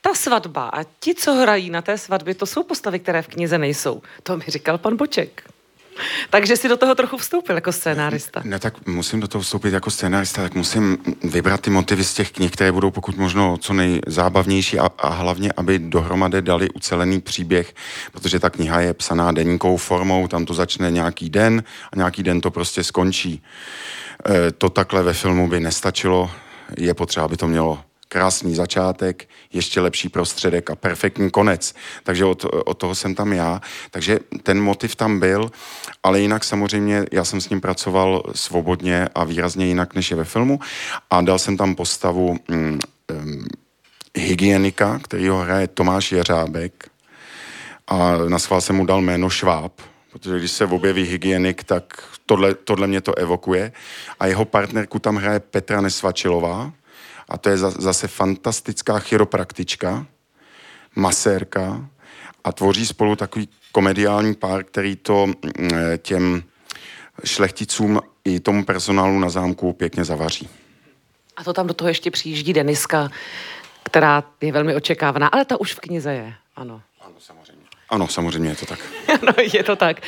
ta 0.00 0.14
svatba 0.14 0.68
a 0.68 0.84
ti, 1.00 1.14
co 1.14 1.34
hrají 1.34 1.70
na 1.70 1.82
té 1.82 1.98
svatbě, 1.98 2.34
to 2.34 2.46
jsou 2.46 2.62
postavy, 2.62 2.98
které 2.98 3.22
v 3.22 3.28
knize 3.28 3.58
nejsou. 3.58 4.02
To 4.22 4.36
mi 4.36 4.44
říkal 4.48 4.78
pan 4.78 4.96
Boček. 4.96 5.42
Takže 6.30 6.56
si 6.56 6.68
do 6.68 6.76
toho 6.76 6.94
trochu 6.94 7.16
vstoupil 7.16 7.54
jako 7.54 7.72
scénárista. 7.72 8.40
Ne, 8.44 8.58
tak 8.58 8.86
musím 8.86 9.20
do 9.20 9.28
toho 9.28 9.42
vstoupit 9.42 9.72
jako 9.72 9.90
scénárista, 9.90 10.42
tak 10.42 10.54
musím 10.54 10.98
vybrat 11.24 11.60
ty 11.60 11.70
motivy 11.70 12.04
z 12.04 12.14
těch 12.14 12.30
knih, 12.30 12.50
které 12.50 12.72
budou 12.72 12.90
pokud 12.90 13.16
možno 13.16 13.56
co 13.56 13.72
nejzábavnější 13.72 14.78
a, 14.78 14.90
a 14.98 15.08
hlavně, 15.08 15.52
aby 15.56 15.78
dohromady 15.78 16.42
dali 16.42 16.70
ucelený 16.70 17.20
příběh, 17.20 17.74
protože 18.12 18.38
ta 18.38 18.50
kniha 18.50 18.80
je 18.80 18.94
psaná 18.94 19.32
denníkou 19.32 19.76
formou, 19.76 20.28
tam 20.28 20.44
to 20.44 20.54
začne 20.54 20.90
nějaký 20.90 21.30
den 21.30 21.62
a 21.92 21.96
nějaký 21.96 22.22
den 22.22 22.40
to 22.40 22.50
prostě 22.50 22.84
skončí. 22.84 23.42
E, 24.30 24.52
to 24.52 24.68
takhle 24.68 25.02
ve 25.02 25.12
filmu 25.12 25.48
by 25.48 25.60
nestačilo, 25.60 26.30
je 26.76 26.94
potřeba, 26.94 27.24
aby 27.24 27.36
to 27.36 27.46
mělo 27.46 27.78
krásný 28.08 28.54
začátek, 28.54 29.28
ještě 29.52 29.80
lepší 29.80 30.08
prostředek 30.08 30.70
a 30.70 30.76
perfektní 30.76 31.30
konec. 31.30 31.74
Takže 32.02 32.24
od, 32.24 32.44
od 32.44 32.78
toho 32.78 32.94
jsem 32.94 33.14
tam 33.14 33.32
já. 33.32 33.60
Takže 33.90 34.18
ten 34.42 34.60
motiv 34.60 34.96
tam 34.96 35.20
byl, 35.20 35.50
ale 36.02 36.20
jinak 36.20 36.44
samozřejmě 36.44 37.04
já 37.12 37.24
jsem 37.24 37.40
s 37.40 37.48
ním 37.48 37.60
pracoval 37.60 38.22
svobodně 38.34 39.08
a 39.14 39.24
výrazně 39.24 39.66
jinak, 39.66 39.94
než 39.94 40.10
je 40.10 40.16
ve 40.16 40.24
filmu. 40.24 40.60
A 41.10 41.20
dal 41.20 41.38
jsem 41.38 41.56
tam 41.56 41.74
postavu 41.74 42.38
mm, 42.48 42.78
um, 43.12 43.46
hygienika, 44.16 44.98
který 44.98 45.28
ho 45.28 45.38
hraje 45.38 45.68
Tomáš 45.68 46.12
Jeřábek. 46.12 46.90
A 47.88 48.16
na 48.28 48.38
schvál 48.38 48.60
jsem 48.60 48.76
mu 48.76 48.86
dal 48.86 49.00
jméno 49.00 49.30
Šváb, 49.30 49.72
protože 50.12 50.38
když 50.38 50.50
se 50.50 50.64
objeví 50.64 51.02
hygienik, 51.02 51.64
tak 51.64 52.02
tohle, 52.26 52.54
tohle 52.54 52.86
mě 52.86 53.00
to 53.00 53.18
evokuje. 53.18 53.72
A 54.20 54.26
jeho 54.26 54.44
partnerku 54.44 54.98
tam 54.98 55.16
hraje 55.16 55.40
Petra 55.40 55.80
Nesvačilová, 55.80 56.72
a 57.28 57.38
to 57.38 57.48
je 57.48 57.58
zase 57.58 58.08
fantastická 58.08 58.98
chiropraktička, 58.98 60.06
masérka 60.96 61.88
a 62.44 62.52
tvoří 62.52 62.86
spolu 62.86 63.16
takový 63.16 63.48
komediální 63.72 64.34
pár, 64.34 64.64
který 64.64 64.96
to 64.96 65.26
mm, 65.26 65.34
těm 65.98 66.42
šlechticům 67.24 68.00
i 68.24 68.40
tomu 68.40 68.64
personálu 68.64 69.18
na 69.18 69.28
zámku 69.28 69.72
pěkně 69.72 70.04
zavaří. 70.04 70.48
A 71.36 71.44
to 71.44 71.52
tam 71.52 71.66
do 71.66 71.74
toho 71.74 71.88
ještě 71.88 72.10
přijíždí 72.10 72.52
Deniska, 72.52 73.10
která 73.82 74.24
je 74.40 74.52
velmi 74.52 74.74
očekávaná, 74.74 75.26
ale 75.26 75.44
ta 75.44 75.60
už 75.60 75.74
v 75.74 75.80
knize 75.80 76.12
je, 76.12 76.34
ano. 76.56 76.82
Ano, 77.00 77.14
samozřejmě. 77.18 77.62
Ano, 77.88 78.08
samozřejmě 78.08 78.50
je 78.50 78.56
to 78.56 78.66
tak. 78.66 78.78
ano, 79.22 79.32
je 79.52 79.64
to 79.64 79.76
tak. 79.76 80.00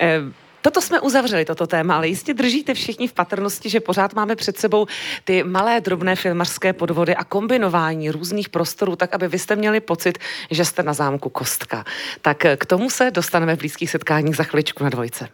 Eh, 0.00 0.20
Toto 0.64 0.80
jsme 0.80 1.00
uzavřeli, 1.00 1.44
toto 1.44 1.66
téma, 1.66 1.96
ale 1.96 2.08
jistě 2.08 2.34
držíte 2.34 2.74
všichni 2.74 3.08
v 3.08 3.12
patrnosti, 3.12 3.70
že 3.70 3.80
pořád 3.80 4.14
máme 4.14 4.36
před 4.36 4.58
sebou 4.58 4.86
ty 5.24 5.42
malé, 5.42 5.80
drobné 5.80 6.16
filmařské 6.16 6.72
podvody 6.72 7.16
a 7.16 7.24
kombinování 7.24 8.10
různých 8.10 8.48
prostorů, 8.48 8.96
tak 8.96 9.14
aby 9.14 9.28
vy 9.28 9.38
jste 9.38 9.56
měli 9.56 9.80
pocit, 9.80 10.18
že 10.50 10.64
jste 10.64 10.82
na 10.82 10.92
zámku 10.92 11.28
Kostka. 11.28 11.84
Tak 12.22 12.46
k 12.56 12.66
tomu 12.66 12.90
se 12.90 13.10
dostaneme 13.10 13.56
v 13.56 13.58
blízkých 13.58 13.90
setkáních 13.90 14.36
za 14.36 14.44
chviličku 14.44 14.84
na 14.84 14.90
dvojce. 14.90 15.28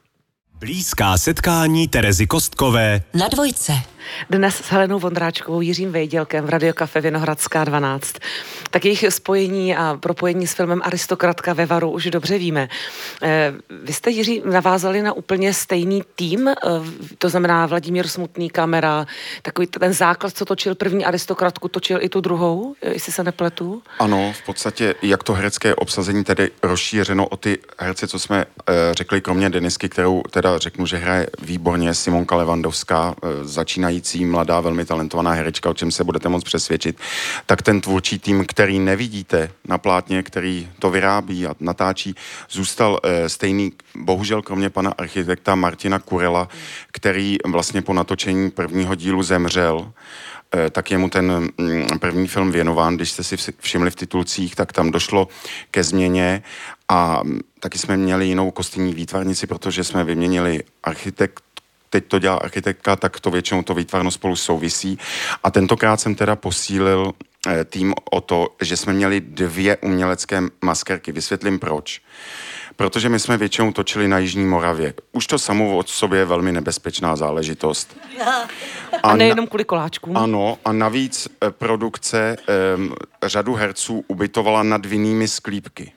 Blízká 0.61 1.19
setkání 1.19 1.89
Terezy 1.89 2.27
Kostkové 2.27 3.03
na 3.15 3.29
dvojce. 3.29 3.73
Dnes 4.31 4.57
s 4.57 4.71
Helenou 4.71 4.99
Vondráčkovou, 4.99 5.61
Jiřím 5.61 5.93
Vejdělkem 5.93 6.45
v 6.45 6.49
Radiokafe 6.49 7.01
Vinohradská 7.01 7.65
12. 7.65 8.15
Tak 8.71 8.85
jejich 8.85 9.05
spojení 9.09 9.77
a 9.77 9.97
propojení 10.01 10.47
s 10.47 10.55
filmem 10.55 10.81
Aristokratka 10.85 11.53
ve 11.53 11.67
Varu 11.67 11.91
už 11.91 12.07
dobře 12.07 12.39
víme. 12.39 12.69
Eh, 13.23 13.53
vy 13.85 13.93
jste, 13.93 14.11
Jiří, 14.11 14.43
navázali 14.45 15.03
na 15.03 15.13
úplně 15.13 15.55
stejný 15.55 16.03
tým, 16.15 16.49
eh, 16.49 16.55
to 17.19 17.29
znamená 17.29 17.67
Vladimír 17.67 18.09
Smutný 18.09 18.51
kamera, 18.51 19.07
takový 19.43 19.67
ten 19.67 19.93
základ, 19.93 20.37
co 20.37 20.45
točil 20.45 20.75
první 20.75 21.05
Aristokratku, 21.05 21.69
točil 21.69 21.99
i 22.03 22.09
tu 22.09 22.21
druhou, 22.21 22.75
eh, 22.83 22.93
jestli 22.93 23.13
se 23.13 23.25
nepletu? 23.25 23.83
Ano, 23.99 24.33
v 24.43 24.47
podstatě 24.47 24.95
jak 25.03 25.23
to 25.23 25.33
herecké 25.33 25.75
obsazení 25.75 26.25
tedy 26.25 26.51
rozšířeno 26.63 27.27
o 27.27 27.37
ty 27.37 27.59
herce, 27.79 28.09
co 28.09 28.19
jsme 28.19 28.45
řekli, 28.93 29.21
kromě 29.21 29.51
Denisky, 29.51 29.89
kterou 29.89 30.23
teda 30.31 30.50
řeknu, 30.59 30.87
že 30.87 30.97
hraje 30.97 31.27
výborně 31.43 31.95
Simonka 31.95 32.37
Levandovská, 32.37 33.15
začínají 33.43 33.91
začínající 33.91 34.25
mladá, 34.25 34.61
velmi 34.61 34.85
talentovaná 34.85 35.33
herečka, 35.33 35.71
o 35.71 35.75
čem 35.75 35.91
se 35.91 36.05
budete 36.05 36.29
moc 36.29 36.45
přesvědčit, 36.45 36.99
tak 37.47 37.63
ten 37.63 37.81
tvůrčí 37.81 38.19
tým, 38.19 38.45
který 38.47 38.79
nevidíte 38.79 39.51
na 39.65 39.79
plátně, 39.79 40.23
který 40.23 40.69
to 40.79 40.91
vyrábí 40.91 41.47
a 41.47 41.55
natáčí, 41.61 42.15
zůstal 42.51 43.01
e, 43.03 43.29
stejný, 43.29 43.73
bohužel 43.95 44.43
kromě 44.43 44.71
pana 44.71 44.91
architekta 44.99 45.55
Martina 45.55 45.99
Kurela, 45.99 46.49
který 46.93 47.37
vlastně 47.47 47.83
po 47.83 47.93
natočení 47.93 48.51
prvního 48.51 48.95
dílu 48.95 49.23
zemřel. 49.23 49.87
eh, 49.87 50.40
tak 50.71 50.91
je 50.91 50.99
mu 50.99 51.09
ten 51.09 51.51
mm, 51.59 51.87
první 51.99 52.29
film 52.29 52.53
věnován. 52.53 52.97
Když 52.97 53.11
jste 53.11 53.25
si 53.25 53.37
všimli 53.59 53.91
v 53.91 53.97
titulcích, 53.97 54.55
tak 54.55 54.73
tam 54.73 54.91
došlo 54.91 55.29
ke 55.71 55.85
změně 55.85 56.43
a 56.89 57.21
mm, 57.23 57.41
taky 57.61 57.79
jsme 57.79 57.97
měli 57.97 58.27
jinou 58.27 58.51
kostýmní 58.51 58.95
výtvarnici, 58.95 59.47
protože 59.47 59.85
jsme 59.85 60.05
vyměnili 60.05 60.63
architekt 60.85 61.43
teď 61.91 62.05
to 62.07 62.19
dělá 62.19 62.37
architektka, 62.37 62.97
tak 62.97 63.21
to 63.21 63.31
většinou 63.31 63.63
to 63.63 63.75
výtvarno 63.75 64.11
spolu 64.11 64.37
souvisí. 64.37 64.99
A 65.45 65.51
tentokrát 65.51 66.01
jsem 66.01 66.15
teda 66.15 66.37
posílil 66.37 67.13
eh, 67.47 67.65
tým 67.65 67.95
o 68.11 68.21
to, 68.21 68.49
že 68.63 68.77
jsme 68.77 68.93
měli 68.93 69.21
dvě 69.21 69.77
umělecké 69.77 70.43
maskerky. 70.63 71.13
Vysvětlím 71.13 71.59
proč. 71.59 72.03
Protože 72.77 73.09
my 73.09 73.21
jsme 73.21 73.37
většinou 73.37 73.73
točili 73.73 74.09
na 74.09 74.19
Jižní 74.19 74.45
Moravě. 74.45 74.95
Už 75.13 75.27
to 75.27 75.39
samo 75.39 75.77
od 75.77 75.89
sobě 75.89 76.19
je 76.19 76.25
velmi 76.25 76.53
nebezpečná 76.53 77.17
záležitost. 77.17 77.97
A, 79.03 79.11
a 79.11 79.17
nejenom 79.17 79.47
kvůli 79.47 79.65
koláčkům. 79.65 80.17
Ano, 80.17 80.59
a 80.65 80.73
navíc 80.73 81.29
eh, 81.29 81.51
produkce 81.51 82.37
um, 82.77 82.95
řadu 83.23 83.55
herců 83.55 84.05
ubytovala 84.09 84.63
nad 84.63 84.87
vinnými 84.87 85.29
sklípky. 85.29 85.93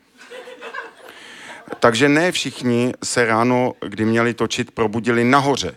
Takže 1.80 2.10
ne 2.10 2.32
všichni 2.32 2.94
se 3.04 3.26
ráno, 3.26 3.74
kdy 3.88 4.06
měli 4.06 4.34
točit, 4.34 4.72
probudili 4.72 5.24
nahoře. 5.24 5.76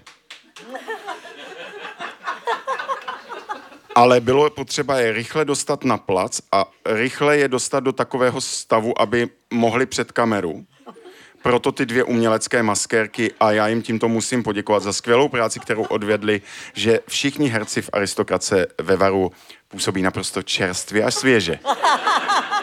Ale 3.95 4.21
bylo 4.21 4.51
potřeba 4.51 4.99
je 4.99 5.13
rychle 5.13 5.45
dostat 5.45 5.85
na 5.85 5.97
plac 5.97 6.41
a 6.53 6.65
rychle 6.87 7.39
je 7.39 7.49
dostat 7.49 7.81
do 7.81 7.93
takového 7.93 8.41
stavu, 8.41 9.01
aby 9.01 9.29
mohli 9.51 9.87
před 9.87 10.13
kameru. 10.13 10.65
Proto 11.47 11.73
ty 11.73 11.87
dvě 11.87 12.05
umělecké 12.05 12.63
maskérky 12.63 13.33
a 13.41 13.53
já 13.53 13.69
jim 13.69 13.83
tímto 13.83 14.09
musím 14.09 14.43
poděkovat 14.43 14.83
za 14.83 14.93
skvělou 14.93 15.29
práci, 15.29 15.61
kterou 15.61 15.83
odvedli, 15.83 16.41
že 16.75 17.01
všichni 17.09 17.49
herci 17.49 17.83
v 17.83 17.91
aristokrace 17.93 18.67
ve 18.81 18.97
Varu 18.97 19.33
působí 19.69 20.03
naprosto 20.03 20.43
čerstvě 20.43 21.05
a 21.05 21.11
svěže. 21.11 21.59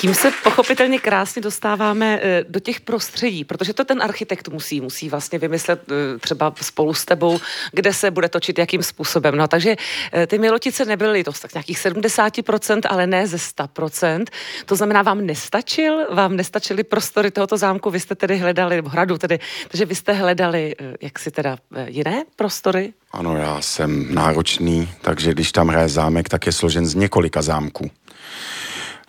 Tím 0.00 0.14
se 0.14 0.30
pochopitelně 0.44 0.98
krásně 0.98 1.42
dostáváme 1.42 2.20
eh, 2.22 2.44
do 2.48 2.60
těch 2.60 2.80
prostředí, 2.80 3.44
protože 3.44 3.74
to 3.74 3.84
ten 3.84 4.02
architekt 4.02 4.48
musí, 4.48 4.80
musí 4.80 5.08
vlastně 5.08 5.38
vymyslet 5.38 5.82
eh, 5.90 6.18
třeba 6.18 6.54
spolu 6.62 6.94
s 6.94 7.04
tebou, 7.04 7.40
kde 7.72 7.92
se 7.92 8.10
bude 8.10 8.28
točit, 8.28 8.58
jakým 8.58 8.82
způsobem. 8.82 9.36
No 9.36 9.48
takže 9.48 9.76
eh, 10.12 10.26
ty 10.26 10.38
Milotice 10.38 10.84
nebyly 10.84 11.24
to 11.24 11.32
tak 11.32 11.54
nějakých 11.54 11.78
70%, 11.78 12.80
ale 12.88 13.06
ne 13.06 13.26
ze 13.26 13.36
100%. 13.36 14.24
To 14.66 14.76
znamená, 14.76 15.02
vám 15.02 15.26
nestačil, 15.26 16.14
vám 16.14 16.36
nestačily 16.36 16.84
prostory 16.84 17.30
tohoto 17.30 17.56
zámku, 17.56 17.90
vy 17.90 18.00
jste 18.00 18.14
tedy 18.14 18.38
hledali, 18.38 18.82
hradu 18.86 19.18
tedy, 19.18 19.38
takže 19.68 19.84
vy 19.84 19.94
jste 19.94 20.12
hledali, 20.12 20.74
jak 21.00 21.18
si 21.18 21.30
teda 21.30 21.56
jiné 21.86 22.24
prostory? 22.36 22.92
Ano, 23.12 23.36
já 23.36 23.60
jsem 23.60 24.14
náročný, 24.14 24.88
takže 25.00 25.32
když 25.32 25.52
tam 25.52 25.68
hraje 25.68 25.88
zámek, 25.88 26.28
tak 26.28 26.46
je 26.46 26.52
složen 26.52 26.86
z 26.86 26.94
několika 26.94 27.42
zámků. 27.42 27.90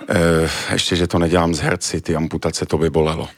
E, 0.10 0.50
ještě, 0.74 0.96
že 0.96 1.08
to 1.08 1.20
nedělám 1.20 1.54
z 1.54 1.60
herci, 1.60 2.02
ty 2.02 2.16
amputace, 2.16 2.66
to 2.66 2.78
by 2.78 2.90
bolelo. 2.90 3.30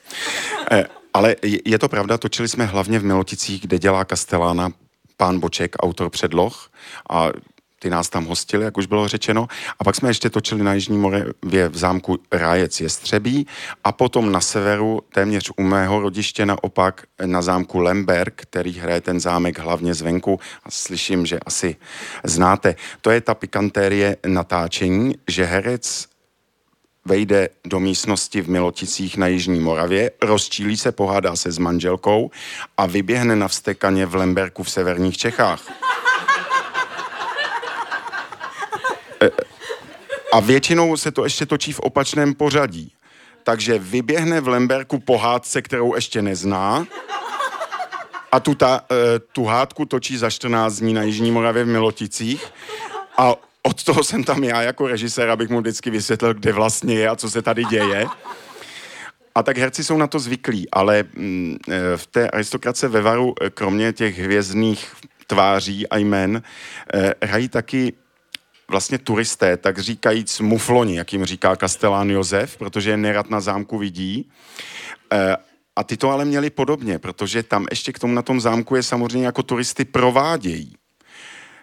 E, 0.71 0.86
ale 1.13 1.36
je 1.65 1.80
to 1.80 1.89
pravda, 1.89 2.17
točili 2.17 2.47
jsme 2.47 2.65
hlavně 2.65 2.99
v 2.99 3.06
Miloticích, 3.06 3.62
kde 3.62 3.80
dělá 3.80 4.06
Kastelána 4.06 4.69
pán 5.17 5.39
Boček, 5.39 5.76
autor 5.80 6.10
předloh 6.10 6.69
a 7.10 7.30
ty 7.80 7.89
nás 7.89 8.10
tam 8.10 8.26
hostili, 8.26 8.63
jak 8.63 8.78
už 8.78 8.86
bylo 8.86 9.08
řečeno. 9.08 9.47
A 9.80 9.84
pak 9.84 9.95
jsme 9.95 10.10
ještě 10.10 10.30
točili 10.30 10.63
na 10.63 10.73
Jižní 10.73 10.97
Moravě 10.97 11.69
v 11.69 11.78
zámku 11.78 12.19
Rájec 12.32 12.82
Jestřebí 12.82 13.47
a 13.84 13.91
potom 13.91 14.32
na 14.32 14.41
severu, 14.41 15.02
téměř 15.13 15.52
u 15.58 15.63
mého 15.63 15.99
rodiště 15.99 16.45
naopak, 16.45 17.04
na 17.26 17.41
zámku 17.41 17.80
Lemberg, 17.80 18.34
který 18.36 18.80
hraje 18.80 19.02
ten 19.02 19.19
zámek 19.19 19.60
hlavně 19.60 19.93
zvenku. 19.93 20.39
A 20.63 20.71
slyším, 20.71 21.26
že 21.26 21.39
asi 21.39 21.76
znáte. 22.23 22.76
To 23.02 23.12
je 23.12 23.21
ta 23.21 23.34
pikantérie 23.36 24.17
natáčení, 24.28 25.15
že 25.28 25.45
herec 25.45 26.12
vejde 27.05 27.49
do 27.65 27.79
místnosti 27.79 28.41
v 28.41 28.49
Miloticích 28.49 29.17
na 29.17 29.27
Jižní 29.27 29.59
Moravě, 29.59 30.11
rozčílí 30.21 30.77
se, 30.77 30.91
pohádá 30.91 31.35
se 31.35 31.51
s 31.51 31.57
manželkou 31.57 32.31
a 32.77 32.85
vyběhne 32.85 33.35
na 33.35 33.47
vstekaně 33.47 34.05
v 34.05 34.15
Lemberku 34.15 34.63
v 34.63 34.71
severních 34.71 35.17
Čechách. 35.17 35.61
E, 39.21 39.29
a 40.33 40.39
většinou 40.39 40.97
se 40.97 41.11
to 41.11 41.23
ještě 41.23 41.45
točí 41.45 41.73
v 41.73 41.79
opačném 41.79 42.33
pořadí. 42.33 42.91
Takže 43.43 43.79
vyběhne 43.79 44.41
v 44.41 44.47
Lemberku 44.47 44.99
pohádce, 44.99 45.61
kterou 45.61 45.95
ještě 45.95 46.21
nezná, 46.21 46.87
a 48.31 48.39
tu, 48.39 48.55
ta, 48.55 48.81
e, 48.91 49.19
tu 49.19 49.45
hádku 49.45 49.85
točí 49.85 50.17
za 50.17 50.29
14 50.29 50.75
dní 50.75 50.93
na 50.93 51.03
Jižní 51.03 51.31
Moravě 51.31 51.63
v 51.63 51.67
Miloticích 51.67 52.45
a 53.17 53.35
od 53.63 53.84
toho 53.84 54.04
jsem 54.04 54.23
tam 54.23 54.43
já 54.43 54.62
jako 54.62 54.88
režisér, 54.88 55.30
abych 55.30 55.49
mu 55.49 55.62
vždycky 55.62 55.89
vysvětlil, 55.89 56.34
kde 56.34 56.54
vlastně 56.54 56.95
je 56.95 57.10
a 57.10 57.15
co 57.15 57.30
se 57.30 57.41
tady 57.41 57.65
děje. 57.65 58.06
A 59.36 59.43
tak 59.43 59.58
herci 59.58 59.84
jsou 59.84 59.97
na 59.97 60.08
to 60.08 60.19
zvyklí, 60.19 60.71
ale 60.71 61.04
mm, 61.15 61.58
e, 61.69 61.97
v 61.97 62.08
té 62.08 62.30
aristokrace 62.30 62.88
ve 62.88 63.02
Varu, 63.02 63.34
e, 63.41 63.49
kromě 63.49 63.93
těch 63.93 64.19
hvězdných 64.19 64.93
tváří 65.28 65.88
a 65.88 65.97
jmen, 65.97 66.43
e, 66.93 67.13
hrají 67.26 67.49
taky 67.49 67.93
vlastně 68.67 68.97
turisté, 68.97 69.58
tak 69.58 69.80
říkajíc 69.80 70.39
mufloni, 70.39 70.97
jak 70.97 71.13
jim 71.13 71.26
říká 71.26 71.56
Kastelán 71.56 72.10
Josef, 72.10 72.58
protože 72.58 72.89
je 72.89 72.97
nerad 72.97 73.30
na 73.30 73.39
zámku 73.39 73.78
vidí. 73.78 74.30
A 75.76 75.84
ty 75.84 75.97
to 75.97 76.10
ale 76.10 76.26
měli 76.26 76.49
podobně, 76.49 76.99
protože 76.99 77.43
tam 77.43 77.65
ještě 77.69 77.93
k 77.93 77.99
tomu 77.99 78.13
na 78.13 78.21
tom 78.21 78.41
zámku 78.41 78.76
je 78.76 78.84
samozřejmě 78.84 79.26
jako 79.26 79.43
turisty 79.43 79.86
provádějí. 79.86 80.76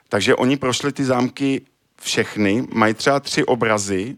Takže 0.08 0.34
oni 0.34 0.56
prošli 0.56 0.92
ty 0.92 1.04
zámky 1.04 1.60
všechny, 2.00 2.66
mají 2.72 2.94
třeba 2.94 3.20
tři 3.20 3.44
obrazy, 3.44 4.16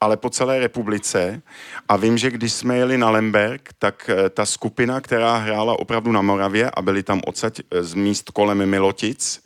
ale 0.00 0.16
po 0.16 0.30
celé 0.30 0.58
republice. 0.58 1.42
A 1.88 1.96
vím, 1.96 2.18
že 2.18 2.30
když 2.30 2.52
jsme 2.52 2.76
jeli 2.76 2.98
na 2.98 3.10
Lemberg, 3.10 3.68
tak 3.78 4.10
eh, 4.10 4.30
ta 4.30 4.46
skupina, 4.46 5.00
která 5.00 5.36
hrála 5.36 5.78
opravdu 5.78 6.12
na 6.12 6.22
Moravě 6.22 6.70
a 6.70 6.82
byli 6.82 7.02
tam 7.02 7.20
odsaď 7.26 7.60
eh, 7.60 7.82
z 7.82 7.94
míst 7.94 8.30
kolem 8.30 8.66
Milotic, 8.66 9.42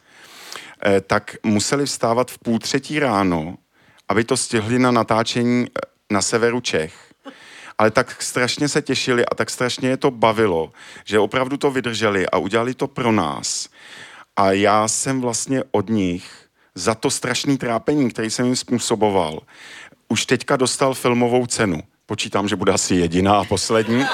eh, 0.87 1.01
tak 1.01 1.37
museli 1.43 1.87
vstávat 1.87 2.31
v 2.31 2.39
půl 2.39 2.59
třetí 2.59 2.99
ráno, 2.99 3.57
aby 4.09 4.25
to 4.25 4.37
stihli 4.37 4.79
na 4.79 4.91
natáčení 4.91 5.67
na 6.11 6.23
severu 6.23 6.61
Čech. 6.61 6.95
Ale 7.79 7.91
tak 7.91 8.23
strašně 8.23 8.69
se 8.69 8.83
těšili 8.83 9.27
a 9.27 9.35
tak 9.35 9.51
strašně 9.51 9.89
je 9.89 9.97
to 9.97 10.11
bavilo, 10.11 10.73
že 11.05 11.19
opravdu 11.19 11.57
to 11.57 11.71
vydrželi 11.71 12.27
a 12.27 12.39
udělali 12.39 12.75
to 12.75 12.89
pro 12.89 13.13
nás. 13.13 13.69
A 14.37 14.53
já 14.53 14.89
jsem 14.89 15.21
vlastně 15.21 15.63
od 15.71 15.91
nich 15.91 16.48
za 16.79 16.95
to 16.95 17.11
strašný 17.11 17.59
trápení, 17.59 18.11
který 18.11 18.31
jsem 18.31 18.47
jim 18.47 18.57
způsoboval, 18.57 19.41
už 20.09 20.27
teďka 20.27 20.57
dostal 20.57 20.95
filmovou 20.95 21.47
cenu. 21.47 21.83
Počítám, 22.07 22.49
že 22.49 22.57
bude 22.57 22.73
asi 22.73 22.95
jediná 22.95 23.41
a 23.41 23.45
poslední. 23.45 24.05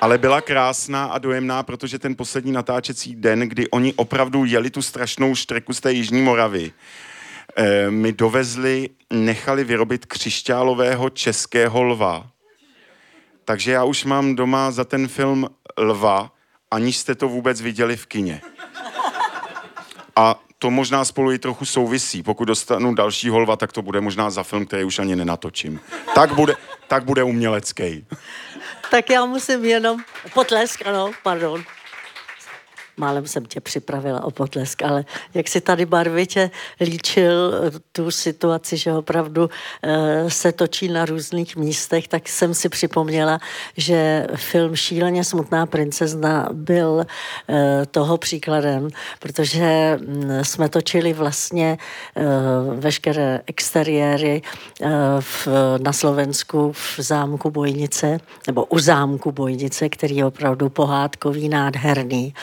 Ale 0.00 0.18
byla 0.18 0.40
krásná 0.40 1.04
a 1.04 1.18
dojemná, 1.18 1.62
protože 1.62 1.98
ten 1.98 2.16
poslední 2.16 2.52
natáčecí 2.52 3.14
den, 3.14 3.40
kdy 3.40 3.70
oni 3.70 3.94
opravdu 3.94 4.44
jeli 4.44 4.70
tu 4.70 4.82
strašnou 4.82 5.34
štreku 5.34 5.72
z 5.72 5.80
té 5.80 5.92
Jižní 5.92 6.22
Moravy, 6.22 6.72
eh, 7.56 7.90
mi 7.90 8.12
dovezli, 8.12 8.90
nechali 9.10 9.64
vyrobit 9.64 10.06
křišťálového 10.06 11.10
českého 11.10 11.82
lva. 11.82 12.26
Takže 13.44 13.72
já 13.72 13.84
už 13.84 14.04
mám 14.04 14.34
doma 14.34 14.70
za 14.70 14.84
ten 14.84 15.08
film 15.08 15.48
lva, 15.78 16.32
aniž 16.70 16.96
jste 16.96 17.14
to 17.14 17.28
vůbec 17.28 17.60
viděli 17.60 17.96
v 17.96 18.06
kině. 18.06 18.40
A 20.16 20.40
to 20.58 20.70
možná 20.70 21.04
spolu 21.04 21.32
i 21.32 21.38
trochu 21.38 21.64
souvisí. 21.64 22.22
Pokud 22.22 22.44
dostanu 22.44 22.94
další 22.94 23.28
holva, 23.28 23.56
tak 23.56 23.72
to 23.72 23.82
bude 23.82 24.00
možná 24.00 24.30
za 24.30 24.42
film, 24.42 24.66
který 24.66 24.84
už 24.84 24.98
ani 24.98 25.16
nenatočím. 25.16 25.80
Tak 26.14 26.34
bude, 26.34 26.54
tak 26.88 27.04
bude 27.04 27.22
umělecký. 27.22 28.06
Tak 28.90 29.10
já 29.10 29.24
musím 29.24 29.64
jenom 29.64 30.00
potlesk, 30.34 30.86
ano, 30.86 31.10
pardon 31.22 31.64
málem 32.98 33.26
jsem 33.26 33.46
tě 33.46 33.60
připravila 33.60 34.24
o 34.24 34.30
potlesk, 34.30 34.82
ale 34.82 35.04
jak 35.34 35.48
si 35.48 35.60
tady 35.60 35.86
barvitě 35.86 36.50
líčil 36.80 37.54
eh, 37.54 37.78
tu 37.92 38.10
situaci, 38.10 38.76
že 38.76 38.92
opravdu 38.92 39.50
eh, 39.82 40.30
se 40.30 40.52
točí 40.52 40.88
na 40.88 41.04
různých 41.04 41.56
místech, 41.56 42.08
tak 42.08 42.28
jsem 42.28 42.54
si 42.54 42.68
připomněla, 42.68 43.38
že 43.76 44.26
film 44.34 44.76
Šíleně 44.76 45.24
smutná 45.24 45.66
princezna 45.66 46.48
byl 46.52 47.04
eh, 47.48 47.86
toho 47.90 48.18
příkladem, 48.18 48.88
protože 49.20 49.98
mm, 50.00 50.44
jsme 50.44 50.68
točili 50.68 51.12
vlastně 51.12 51.78
veškeré 52.74 53.40
exteriéry 53.46 54.42
na 55.82 55.92
Slovensku 55.92 56.72
v 56.72 56.98
zámku 56.98 57.50
Bojnice, 57.50 58.20
nebo 58.46 58.64
u 58.64 58.78
zámku 58.78 59.32
Bojnice, 59.32 59.88
který 59.88 60.16
je 60.16 60.24
opravdu 60.24 60.68
pohádkový, 60.68 61.48
nádherný. 61.48 62.34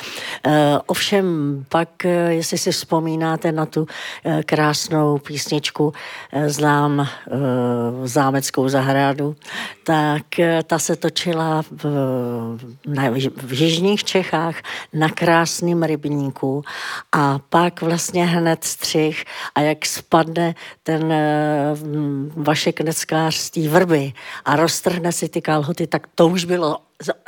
Eh, 0.47 0.79
ovšem 0.85 1.25
pak, 1.69 2.05
eh, 2.05 2.33
jestli 2.33 2.57
si 2.57 2.71
vzpomínáte 2.71 3.51
na 3.51 3.65
tu 3.65 3.87
eh, 4.23 4.43
krásnou 4.43 5.17
písničku 5.17 5.93
Znám 6.47 7.07
zámeckou 8.03 8.69
zahradu, 8.69 9.35
tak 9.83 10.23
ta 10.63 10.79
se 10.79 10.95
točila 10.95 11.63
v, 11.71 11.85
na, 12.87 13.09
v 13.37 13.53
jižních 13.53 14.03
Čechách 14.03 14.55
na 14.93 15.09
krásném 15.09 15.83
rybníku 15.83 16.63
a 17.11 17.39
pak 17.49 17.81
vlastně 17.81 18.25
hned 18.25 18.63
střih 18.63 19.23
a 19.55 19.61
jak 19.61 19.85
spadne 19.85 20.55
ten 20.83 21.13
Vašek 22.35 22.81
Neckář 22.81 23.35
z 23.35 23.49
té 23.49 23.69
vrby 23.69 24.13
a 24.45 24.55
roztrhne 24.55 25.11
si 25.11 25.29
ty 25.29 25.41
kalhoty, 25.41 25.87
tak 25.87 26.07
to 26.15 26.27
už 26.27 26.45
bylo 26.45 26.77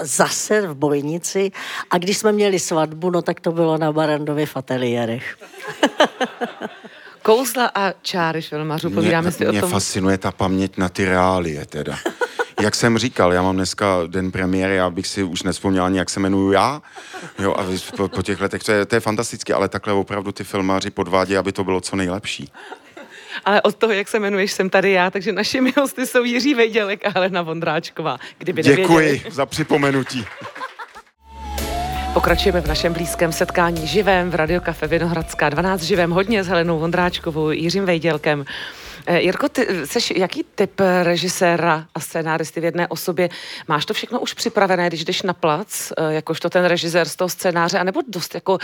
zase 0.01 0.67
v 0.67 0.75
Bojnici 0.75 1.51
a 1.91 1.97
když 1.97 2.17
jsme 2.17 2.31
měli 2.31 2.59
svatbu, 2.59 3.09
no 3.09 3.21
tak 3.21 3.39
to 3.39 3.51
bylo 3.51 3.77
na 3.77 3.91
Barandově 3.91 4.45
v 4.45 4.57
ateliérech. 4.57 5.37
Kouzla 7.21 7.71
a 7.75 7.91
čáry 8.01 8.41
filmařů, 8.41 8.89
povídáme 8.89 9.31
si 9.31 9.47
o 9.47 9.51
tom. 9.51 9.59
Mě 9.59 9.61
fascinuje 9.61 10.17
ta 10.17 10.31
paměť 10.31 10.77
na 10.77 10.89
ty 10.89 11.05
reálie 11.05 11.65
teda. 11.65 11.97
Jak 12.61 12.75
jsem 12.75 12.97
říkal, 12.97 13.33
já 13.33 13.41
mám 13.41 13.55
dneska 13.55 13.97
den 14.07 14.31
premiéry, 14.31 14.75
já 14.75 14.89
bych 14.89 15.07
si 15.07 15.23
už 15.23 15.43
nespomněl 15.43 15.83
ani, 15.83 15.97
jak 15.97 16.09
se 16.09 16.19
jmenuju 16.19 16.51
já. 16.51 16.81
Jo, 17.39 17.53
a 17.53 17.65
po, 17.97 18.07
po 18.07 18.21
těch 18.21 18.41
letech, 18.41 18.63
to 18.63 18.71
je, 18.71 18.85
to 18.85 18.95
je 18.95 18.99
fantastické, 18.99 19.53
ale 19.53 19.69
takhle 19.69 19.93
opravdu 19.93 20.31
ty 20.31 20.43
filmáři 20.43 20.89
podvádí, 20.89 21.37
aby 21.37 21.51
to 21.51 21.63
bylo 21.63 21.81
co 21.81 21.95
nejlepší 21.95 22.51
ale 23.45 23.61
od 23.61 23.75
toho, 23.75 23.93
jak 23.93 24.07
se 24.07 24.17
jmenuješ, 24.17 24.51
jsem 24.51 24.69
tady 24.69 24.91
já, 24.91 25.11
takže 25.11 25.31
našimi 25.31 25.73
hosty 25.77 26.07
jsou 26.07 26.23
Jiří 26.23 26.53
Vejdělek 26.53 27.05
a 27.05 27.09
Helena 27.09 27.41
Vondráčková. 27.41 28.17
Kdyby 28.37 28.63
Děkuji 28.63 29.05
nevěděli. 29.05 29.31
za 29.31 29.45
připomenutí. 29.45 30.25
Pokračujeme 32.13 32.61
v 32.61 32.67
našem 32.67 32.93
blízkém 32.93 33.31
setkání 33.31 33.87
živém 33.87 34.29
v 34.29 34.35
Radiokafe 34.35 34.87
Vinohradská 34.87 35.49
12 35.49 35.81
živém 35.81 36.11
hodně 36.11 36.43
s 36.43 36.47
Helenou 36.47 36.79
Vondráčkovou, 36.79 37.49
Jiřím 37.51 37.85
Vejdělkem. 37.85 38.45
Eh, 39.09 39.21
Jirko, 39.21 39.49
ty 39.49 39.67
jsi 39.85 40.19
jaký 40.19 40.45
typ 40.55 40.81
režiséra 41.03 41.87
a 41.95 41.99
scénáristy 41.99 42.61
v 42.61 42.63
jedné 42.63 42.87
osobě? 42.87 43.29
Máš 43.67 43.85
to 43.85 43.93
všechno 43.93 44.19
už 44.19 44.33
připravené, 44.33 44.87
když 44.87 45.05
jdeš 45.05 45.21
na 45.21 45.33
plac, 45.33 45.91
eh, 45.97 46.13
jakožto 46.13 46.49
ten 46.49 46.65
režisér 46.65 47.07
z 47.07 47.15
toho 47.15 47.29
scénáře, 47.29 47.79
anebo 47.79 48.01
dost 48.07 48.35
jako 48.35 48.57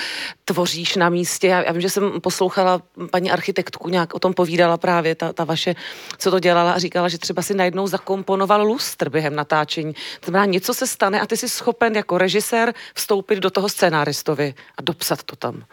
tvoříš 0.46 0.96
na 0.96 1.10
místě? 1.10 1.48
Já, 1.48 1.62
já 1.62 1.72
vím, 1.72 1.82
že 1.82 1.90
jsem 1.90 2.22
poslouchala 2.22 2.82
paní 3.12 3.32
architektku, 3.32 3.90
nějak 3.90 4.14
o 4.14 4.20
tom 4.20 4.34
povídala 4.34 4.78
právě 4.78 5.16
ta, 5.16 5.34
ta 5.34 5.44
vaše, 5.44 5.76
co 6.18 6.32
to 6.32 6.40
dělala 6.40 6.72
a 6.72 6.80
říkala, 6.80 7.10
že 7.10 7.18
třeba 7.18 7.42
si 7.42 7.54
najednou 7.54 7.88
zakomponoval 7.88 8.64
lustr 8.68 9.10
během 9.10 9.36
natáčení. 9.36 9.94
To 9.94 10.32
znamená, 10.32 10.46
něco 10.46 10.74
se 10.74 10.88
stane 10.88 11.22
a 11.22 11.26
ty 11.26 11.38
jsi 11.38 11.50
schopen 11.50 11.96
jako 11.96 12.18
režisér 12.18 12.74
vstoupit 12.94 13.40
do 13.40 13.50
toho 13.50 13.70
scénáristovi 13.70 14.54
a 14.78 14.82
dopsat 14.82 15.24
to 15.24 15.36
tam. 15.36 15.64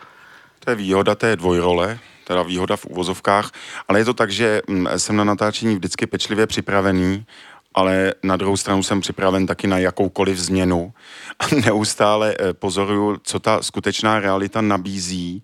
To 0.59 0.71
je 0.71 0.77
výhoda 0.77 1.15
té 1.15 1.37
dvojrole, 1.37 1.99
teda 2.31 2.43
výhoda 2.43 2.77
v 2.77 2.87
úvozovkách, 2.87 3.51
ale 3.89 3.99
je 3.99 4.05
to 4.05 4.15
tak, 4.15 4.31
že 4.31 4.63
mm, 4.69 4.89
jsem 4.97 5.17
na 5.17 5.25
natáčení 5.25 5.75
vždycky 5.75 6.07
pečlivě 6.07 6.47
připravený, 6.47 7.27
ale 7.75 8.15
na 8.23 8.37
druhou 8.37 8.57
stranu 8.57 8.83
jsem 8.83 9.01
připraven 9.01 9.47
taky 9.47 9.67
na 9.67 9.79
jakoukoliv 9.79 10.39
změnu 10.39 10.93
a 11.39 11.55
neustále 11.67 12.35
eh, 12.39 12.55
pozoruju, 12.55 13.19
co 13.23 13.39
ta 13.39 13.63
skutečná 13.63 14.21
realita 14.21 14.61
nabízí, 14.61 15.43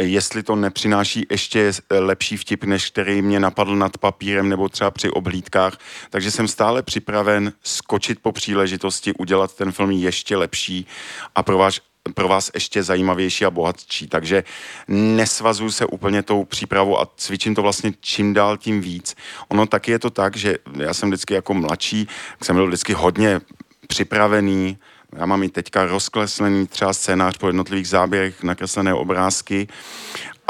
jestli 0.00 0.42
to 0.42 0.56
nepřináší 0.56 1.26
ještě 1.30 1.72
eh, 1.72 1.98
lepší 1.98 2.36
vtip, 2.36 2.64
než 2.64 2.90
který 2.90 3.22
mě 3.22 3.40
napadl 3.40 3.76
nad 3.76 3.98
papírem 3.98 4.48
nebo 4.48 4.68
třeba 4.68 4.90
při 4.90 5.10
obhlídkách. 5.10 5.78
Takže 6.10 6.30
jsem 6.30 6.48
stále 6.48 6.82
připraven 6.82 7.52
skočit 7.62 8.18
po 8.22 8.32
příležitosti, 8.32 9.12
udělat 9.14 9.56
ten 9.56 9.72
film 9.72 9.90
ještě 9.90 10.36
lepší 10.36 10.86
a 11.34 11.42
pro 11.42 11.58
vás, 11.58 11.80
pro 12.14 12.28
vás 12.28 12.50
ještě 12.54 12.82
zajímavější 12.82 13.44
a 13.44 13.50
bohatší. 13.50 14.06
Takže 14.06 14.44
nesvazuju 14.88 15.70
se 15.70 15.86
úplně 15.86 16.22
tou 16.22 16.44
přípravou 16.44 17.00
a 17.00 17.08
cvičím 17.16 17.54
to 17.54 17.62
vlastně 17.62 17.92
čím 18.00 18.34
dál 18.34 18.56
tím 18.56 18.80
víc. 18.80 19.16
Ono 19.48 19.66
taky 19.66 19.90
je 19.90 19.98
to 19.98 20.10
tak, 20.10 20.36
že 20.36 20.56
já 20.76 20.94
jsem 20.94 21.08
vždycky 21.08 21.34
jako 21.34 21.54
mladší, 21.54 22.08
jsem 22.42 22.56
byl 22.56 22.66
vždycky 22.66 22.92
hodně 22.92 23.40
připravený, 23.86 24.78
já 25.16 25.26
mám 25.26 25.42
i 25.42 25.48
teďka 25.48 25.84
rozkleslený 25.84 26.66
třeba 26.66 26.92
scénář 26.92 27.38
po 27.38 27.46
jednotlivých 27.46 27.88
záběrech, 27.88 28.42
nakreslené 28.42 28.94
obrázky 28.94 29.68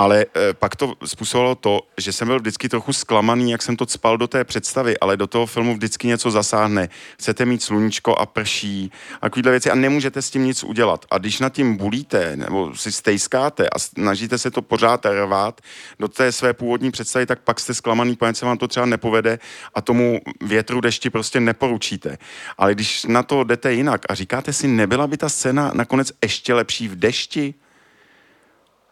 ale 0.01 0.27
e, 0.37 0.55
pak 0.55 0.77
to 0.77 0.95
způsobilo 1.05 1.55
to, 1.55 1.81
že 1.99 2.13
jsem 2.13 2.29
byl 2.29 2.41
vždycky 2.41 2.69
trochu 2.69 2.93
zklamaný, 2.93 3.51
jak 3.51 3.63
jsem 3.63 3.77
to 3.77 3.87
spal 3.87 4.19
do 4.19 4.27
té 4.27 4.45
představy, 4.45 4.99
ale 4.99 5.17
do 5.17 5.27
toho 5.27 5.47
filmu 5.47 5.75
vždycky 5.75 6.07
něco 6.07 6.31
zasáhne. 6.31 6.89
Chcete 7.19 7.45
mít 7.45 7.63
sluníčko 7.63 8.15
a 8.15 8.27
prší 8.27 8.93
a 9.21 9.29
takovéhle 9.29 9.51
věci 9.51 9.71
a 9.71 9.75
nemůžete 9.75 10.23
s 10.23 10.31
tím 10.31 10.45
nic 10.45 10.65
udělat. 10.65 11.07
A 11.11 11.19
když 11.19 11.41
nad 11.41 11.53
tím 11.53 11.77
bulíte 11.77 12.37
nebo 12.37 12.77
si 12.77 12.93
stejskáte 12.93 13.69
a 13.69 13.79
snažíte 13.79 14.39
se 14.39 14.51
to 14.51 14.63
pořád 14.63 15.07
rvát 15.07 15.61
do 15.99 16.09
té 16.09 16.33
své 16.33 16.53
původní 16.53 16.91
představy, 16.91 17.27
tak 17.27 17.41
pak 17.41 17.61
jste 17.61 17.75
zklamaný, 17.75 18.17
protože 18.17 18.35
se 18.35 18.47
vám 18.47 18.59
to 18.59 18.69
třeba 18.69 18.87
nepovede 18.87 19.39
a 19.75 19.81
tomu 19.81 20.21
větru 20.41 20.81
dešti 20.81 21.11
prostě 21.11 21.41
neporučíte. 21.41 22.19
Ale 22.59 22.75
když 22.75 23.05
na 23.05 23.23
to 23.23 23.45
jdete 23.45 23.73
jinak 23.73 24.01
a 24.09 24.15
říkáte 24.15 24.53
si, 24.53 24.69
nebyla 24.69 25.07
by 25.07 25.17
ta 25.17 25.29
scéna 25.29 25.71
nakonec 25.75 26.13
ještě 26.23 26.55
lepší 26.55 26.89
v 26.89 26.97
dešti, 26.97 27.55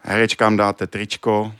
herečkám 0.01 0.57
dáte 0.57 0.87
tričko 0.87 1.53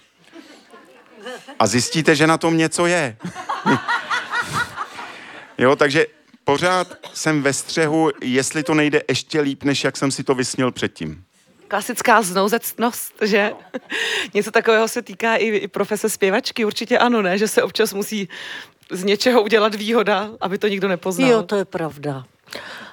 a 1.60 1.68
zjistíte, 1.68 2.16
že 2.16 2.28
na 2.28 2.38
tom 2.38 2.58
něco 2.58 2.86
je. 2.86 3.18
jo, 5.58 5.76
takže 5.76 6.06
pořád 6.44 6.88
jsem 7.14 7.42
ve 7.42 7.54
střehu, 7.54 8.12
jestli 8.22 8.64
to 8.64 8.74
nejde 8.74 9.02
ještě 9.10 9.42
líp, 9.42 9.64
než 9.64 9.84
jak 9.84 9.98
jsem 9.98 10.12
si 10.12 10.24
to 10.24 10.36
vysnil 10.36 10.72
předtím. 10.72 11.24
Klasická 11.68 12.22
znouzectnost, 12.22 13.14
že? 13.22 13.54
Něco 14.34 14.52
takového 14.52 14.88
se 14.88 15.02
týká 15.02 15.36
i, 15.36 15.46
i 15.46 15.68
profese 15.68 16.10
zpěvačky, 16.10 16.66
určitě 16.66 16.98
ano, 16.98 17.22
ne? 17.22 17.38
Že 17.38 17.48
se 17.48 17.64
občas 17.64 17.94
musí 17.94 18.30
z 18.92 19.04
něčeho 19.04 19.42
udělat 19.42 19.76
výhoda, 19.76 20.30
aby 20.42 20.58
to 20.58 20.68
nikdo 20.68 20.88
nepoznal. 20.88 21.30
Jo, 21.30 21.44
to 21.44 21.56
je 21.56 21.66
pravda. 21.66 22.26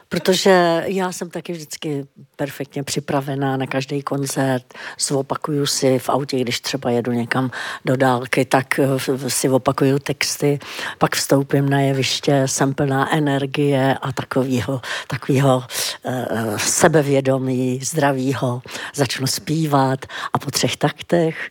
Protože 0.09 0.85
já 0.87 1.12
jsem 1.12 1.31
taky 1.31 1.53
vždycky 1.53 2.07
perfektně 2.37 2.83
připravená 2.83 3.57
na 3.57 3.66
každý 3.66 4.03
koncert. 4.03 4.75
Zopakuju 4.99 5.66
si 5.66 5.99
v 5.99 6.09
autě, 6.09 6.38
když 6.38 6.61
třeba 6.61 6.90
jedu 6.90 7.12
někam 7.12 7.51
do 7.85 7.97
dálky, 7.97 8.45
tak 8.45 8.79
eh, 8.79 8.88
si 9.31 9.49
opakuju 9.49 9.99
texty, 9.99 10.59
pak 10.99 11.16
vstoupím 11.16 11.69
na 11.69 11.81
jeviště, 11.81 12.42
jsem 12.47 12.75
plná 12.75 13.14
energie 13.14 13.99
a 14.03 14.12
takového, 14.12 14.81
takového 15.07 15.64
uh, 16.03 16.57
sebevědomí, 16.57 17.81
zdravýho. 17.83 18.62
Začnu 18.95 19.27
zpívat 19.27 20.07
a 20.33 20.38
po 20.38 20.51
třech 20.51 20.77
taktech 20.77 21.51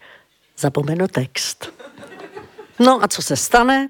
zapomenu 0.57 1.07
text. 1.07 1.73
No 2.79 3.03
a 3.03 3.07
co 3.07 3.21
se 3.21 3.35
stane? 3.35 3.89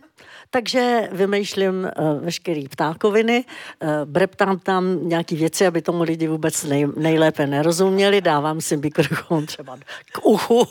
Takže 0.56 1.10
vymýšlím 1.12 1.84
uh, 1.84 2.24
veškerý 2.24 2.68
ptákoviny, 2.68 3.44
uh, 3.44 3.89
breptám 4.06 4.60
tam 4.60 5.10
nějaký 5.10 5.36
věci, 5.36 5.68
aby 5.68 5.82
tomu 5.82 6.04
lidi 6.04 6.28
vůbec 6.28 6.63
nej, 6.63 6.88
nejlépe 6.96 7.48
nerozuměli, 7.48 8.22
dávám 8.22 8.62
si 8.62 8.78
mikrofon 8.78 9.46
třeba 9.46 9.78
k 10.12 10.26
uchu. 10.26 10.68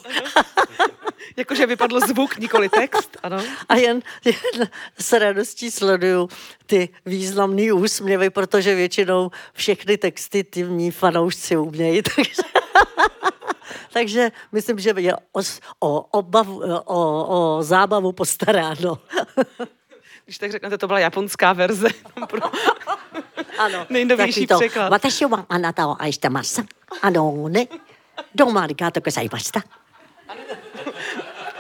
Jakože 1.36 1.66
vypadl 1.66 2.00
zvuk, 2.00 2.38
nikoli 2.38 2.68
text, 2.68 3.16
ano. 3.22 3.42
A 3.68 3.76
jen, 3.76 4.00
jen 4.24 4.68
s 4.98 5.12
radostí 5.12 5.70
sleduju 5.70 6.28
ty 6.66 6.88
významné 7.06 7.72
úsměvy, 7.72 8.30
protože 8.30 8.74
většinou 8.74 9.30
všechny 9.52 9.96
texty 9.96 10.44
ty 10.44 10.64
mní 10.64 10.90
fanoušci 10.90 11.56
umějí, 11.56 12.02
takže... 12.02 12.42
Takže 13.92 14.30
myslím, 14.52 14.78
že 14.78 14.94
je 14.96 15.16
o, 15.16 15.40
o, 15.80 16.00
obavu, 16.00 16.62
e, 16.62 16.80
o, 16.80 17.26
o 17.28 17.62
zábavu 17.62 18.12
postaráno. 18.12 18.98
Když 20.24 20.38
tak 20.38 20.52
řeknete, 20.52 20.78
to 20.78 20.86
byla 20.86 20.98
japonská 20.98 21.52
verze. 21.52 21.88
ano, 23.58 23.86
nejnovější 23.90 24.46
to, 24.46 24.58
překlad. 24.58 24.88
Watashi 24.88 25.26
wa 25.26 25.46
anata 25.48 25.86
o 25.86 25.96
aishitemasu. 25.98 26.62
Ano, 27.02 27.48
ne. 27.48 27.66
Doma, 28.34 28.66
říkáte, 28.66 29.00
že 29.06 29.10
se 29.10 29.20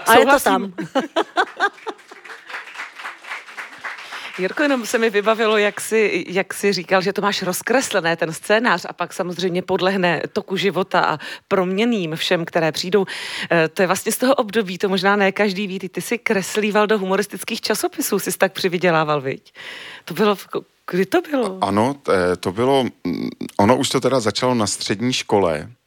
A 0.06 0.14
je 0.18 0.26
to 0.26 0.40
tam. 0.40 0.72
Jirko, 4.38 4.62
jenom 4.62 4.86
se 4.86 4.98
mi 4.98 5.10
vybavilo, 5.10 5.58
jak 5.58 5.80
jsi, 5.80 6.24
jak 6.28 6.54
jsi 6.54 6.72
říkal, 6.72 7.02
že 7.02 7.12
to 7.12 7.22
máš 7.22 7.42
rozkreslené, 7.42 8.16
ten 8.16 8.32
scénář, 8.32 8.86
a 8.88 8.92
pak 8.92 9.12
samozřejmě 9.12 9.62
podlehne 9.62 10.22
toku 10.32 10.56
života 10.56 11.00
a 11.00 11.18
proměným 11.48 12.16
všem, 12.16 12.44
které 12.44 12.72
přijdou. 12.72 13.06
E, 13.52 13.68
to 13.68 13.82
je 13.82 13.86
vlastně 13.86 14.12
z 14.12 14.18
toho 14.18 14.34
období, 14.34 14.78
to 14.78 14.88
možná 14.88 15.16
ne 15.16 15.32
každý 15.32 15.66
ví. 15.66 15.78
Ty, 15.78 15.88
ty 15.88 16.00
jsi 16.00 16.18
kreslíval 16.18 16.86
do 16.86 16.98
humoristických 16.98 17.60
časopisů, 17.60 18.18
jsi 18.18 18.38
tak 18.38 18.52
přivydělával, 18.52 19.20
viď? 19.20 19.54
To 20.04 20.14
bylo, 20.14 20.36
kdy 20.90 21.06
to 21.06 21.20
bylo? 21.20 21.58
Ano, 21.60 21.96
to 22.40 22.52
bylo, 22.52 22.84
mm, 23.04 23.28
ono 23.58 23.76
už 23.76 23.88
to 23.88 24.00
teda 24.00 24.20
začalo 24.20 24.54
na 24.54 24.66
střední 24.66 25.12
škole, 25.12 25.68
Eh, 25.68 25.83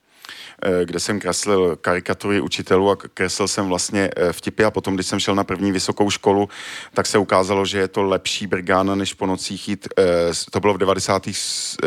kde 0.84 1.00
jsem 1.00 1.20
kreslil 1.20 1.76
karikatury 1.76 2.42
učitelů 2.42 2.90
a 2.92 2.96
kreslil 2.96 3.48
jsem 3.48 3.68
vlastně 3.68 4.10
eh, 4.16 4.34
vtipy 4.34 4.64
a 4.64 4.72
potom, 4.72 4.96
když 4.96 5.08
jsem 5.08 5.20
šel 5.20 5.36
na 5.36 5.44
první 5.44 5.72
vysokou 5.72 6.10
školu, 6.10 6.50
tak 6.94 7.06
se 7.06 7.18
ukázalo, 7.18 7.66
že 7.66 7.78
je 7.78 7.88
to 7.88 8.04
lepší 8.04 8.48
brigána, 8.48 8.96
než 8.96 9.14
po 9.14 9.26
nocích 9.26 9.70
jít. 9.70 9.88
Eh, 10.00 10.04
to 10.52 10.60
bylo 10.60 10.74
v 10.74 10.78
90. 10.78 11.24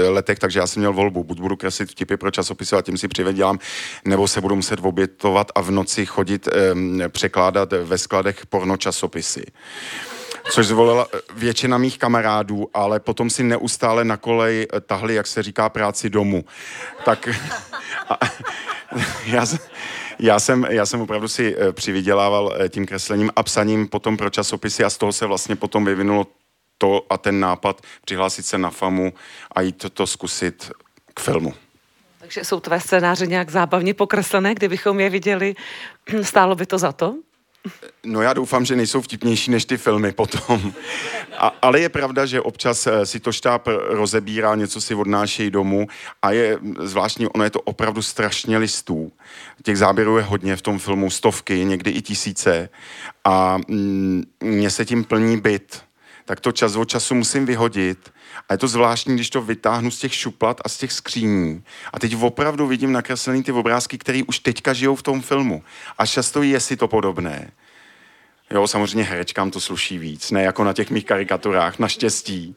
letech, 0.08 0.38
takže 0.38 0.58
já 0.58 0.66
jsem 0.66 0.80
měl 0.80 0.92
volbu. 0.92 1.24
Buď 1.24 1.40
budu 1.40 1.56
kreslit 1.56 1.90
vtipy 1.90 2.16
pro 2.16 2.30
časopisy 2.30 2.76
a 2.76 2.82
tím 2.82 2.98
si 2.98 3.08
přivedělám, 3.08 3.58
nebo 4.04 4.28
se 4.28 4.40
budu 4.40 4.56
muset 4.56 4.80
obětovat 4.82 5.52
a 5.54 5.60
v 5.60 5.70
noci 5.70 6.06
chodit 6.06 6.48
překládat 7.08 7.72
ve 7.72 7.98
skladech 7.98 8.46
porno 8.46 8.76
časopisy 8.76 9.44
což 10.50 10.66
zvolila 10.66 11.06
většina 11.34 11.78
mých 11.78 11.98
kamarádů, 11.98 12.68
ale 12.74 13.00
potom 13.00 13.30
si 13.30 13.42
neustále 13.42 14.04
na 14.04 14.16
kolej 14.16 14.66
tahli, 14.86 15.14
jak 15.14 15.26
se 15.26 15.42
říká, 15.42 15.68
práci 15.68 16.10
domů. 16.10 16.44
Tak 17.04 17.28
a, 18.08 18.18
já, 19.26 19.46
já, 20.18 20.40
jsem, 20.40 20.66
já 20.70 20.86
jsem 20.86 21.00
opravdu 21.00 21.28
si 21.28 21.56
eh, 21.58 21.72
přivydělával 21.72 22.56
eh, 22.58 22.68
tím 22.68 22.86
kreslením 22.86 23.30
a 23.36 23.42
psaním 23.42 23.88
potom 23.88 24.16
pro 24.16 24.30
časopisy 24.30 24.84
a 24.84 24.90
z 24.90 24.98
toho 24.98 25.12
se 25.12 25.26
vlastně 25.26 25.56
potom 25.56 25.84
vyvinulo 25.84 26.26
to 26.78 27.06
a 27.10 27.18
ten 27.18 27.40
nápad 27.40 27.80
přihlásit 28.04 28.46
se 28.46 28.58
na 28.58 28.70
FAMu 28.70 29.12
a 29.52 29.60
jít 29.60 29.78
to, 29.78 29.90
to 29.90 30.06
zkusit 30.06 30.70
k 31.14 31.20
filmu. 31.20 31.54
Takže 32.18 32.44
jsou 32.44 32.60
tvé 32.60 32.80
scénáře 32.80 33.26
nějak 33.26 33.50
zábavně 33.50 33.94
pokreslené, 33.94 34.54
kdybychom 34.54 35.00
je 35.00 35.10
viděli, 35.10 35.54
stálo 36.22 36.54
by 36.54 36.66
to 36.66 36.78
za 36.78 36.92
to? 36.92 37.14
No 38.04 38.22
já 38.22 38.32
doufám, 38.32 38.64
že 38.64 38.76
nejsou 38.76 39.00
vtipnější 39.00 39.50
než 39.50 39.64
ty 39.64 39.76
filmy 39.76 40.12
potom. 40.12 40.72
A, 41.38 41.56
ale 41.62 41.80
je 41.80 41.88
pravda, 41.88 42.26
že 42.26 42.40
občas 42.40 42.86
eh, 42.86 43.06
si 43.06 43.20
to 43.20 43.32
štáb 43.32 43.68
rozebírá, 43.88 44.54
něco 44.54 44.80
si 44.80 44.94
odnášejí 44.94 45.50
domů 45.50 45.86
a 46.22 46.30
je 46.30 46.58
zvláštní, 46.80 47.26
ono 47.26 47.44
je 47.44 47.50
to 47.50 47.60
opravdu 47.60 48.02
strašně 48.02 48.58
listů. 48.58 49.12
Těch 49.62 49.78
záběrů 49.78 50.16
je 50.16 50.22
hodně 50.22 50.56
v 50.56 50.62
tom 50.62 50.78
filmu, 50.78 51.10
stovky, 51.10 51.64
někdy 51.64 51.90
i 51.90 52.02
tisíce 52.02 52.68
a 53.24 53.58
mm, 53.68 54.24
mě 54.40 54.70
se 54.70 54.84
tím 54.84 55.04
plní 55.04 55.40
byt. 55.40 55.82
Tak 56.24 56.40
to 56.40 56.52
čas 56.52 56.76
od 56.76 56.88
času 56.88 57.14
musím 57.14 57.46
vyhodit 57.46 58.12
a 58.48 58.54
je 58.54 58.58
to 58.58 58.68
zvláštní, 58.68 59.14
když 59.14 59.30
to 59.30 59.42
vytáhnu 59.42 59.90
z 59.90 59.98
těch 59.98 60.14
šuplat 60.14 60.60
a 60.64 60.68
z 60.68 60.76
těch 60.78 60.92
skříní. 60.92 61.64
A 61.92 61.98
teď 61.98 62.16
opravdu 62.20 62.66
vidím 62.66 62.92
nakreslený 62.92 63.42
ty 63.42 63.52
obrázky, 63.52 63.98
které 63.98 64.22
už 64.26 64.38
teďka 64.38 64.72
žijou 64.72 64.94
v 64.94 65.02
tom 65.02 65.22
filmu. 65.22 65.62
A 65.98 66.06
často 66.06 66.42
je 66.42 66.60
si 66.60 66.76
to 66.76 66.88
podobné. 66.88 67.50
Jo, 68.50 68.66
samozřejmě 68.66 69.04
herečkám 69.04 69.50
to 69.50 69.60
sluší 69.60 69.98
víc, 69.98 70.30
ne 70.30 70.42
jako 70.42 70.64
na 70.64 70.72
těch 70.72 70.90
mých 70.90 71.04
karikaturách, 71.04 71.78
naštěstí. 71.78 72.56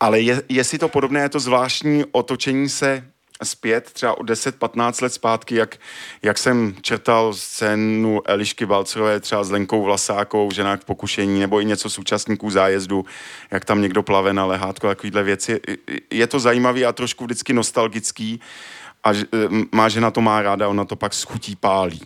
Ale 0.00 0.20
je, 0.20 0.42
jestli 0.48 0.78
to 0.78 0.88
podobné, 0.88 1.20
je 1.20 1.28
to 1.28 1.40
zvláštní 1.40 2.04
otočení 2.12 2.68
se 2.68 3.10
zpět, 3.44 3.90
třeba 3.92 4.18
o 4.18 4.22
10-15 4.22 5.02
let 5.02 5.12
zpátky, 5.12 5.54
jak, 5.54 5.76
jak 6.22 6.38
jsem 6.38 6.74
čertal 6.80 7.34
scénu 7.34 8.20
Elišky 8.24 8.66
Balcerové 8.66 9.20
třeba 9.20 9.44
s 9.44 9.50
Lenkou 9.50 9.82
Vlasákou, 9.82 10.50
ženách 10.50 10.80
v 10.80 10.84
pokušení, 10.84 11.40
nebo 11.40 11.60
i 11.60 11.64
něco 11.64 11.90
z 11.90 11.98
účastníků 11.98 12.50
zájezdu, 12.50 13.04
jak 13.50 13.64
tam 13.64 13.82
někdo 13.82 14.02
plave 14.02 14.32
na 14.32 14.44
lehátko, 14.44 14.86
takovýhle 14.86 15.22
věci. 15.22 15.60
Je 16.10 16.26
to 16.26 16.40
zajímavý 16.40 16.84
a 16.84 16.92
trošku 16.92 17.24
vždycky 17.24 17.52
nostalgický 17.52 18.40
a 19.04 19.10
má 19.72 19.88
žena 19.88 20.10
to 20.10 20.20
má 20.20 20.42
ráda, 20.42 20.68
ona 20.68 20.84
to 20.84 20.96
pak 20.96 21.14
schutí 21.14 21.56
pálí. 21.56 22.00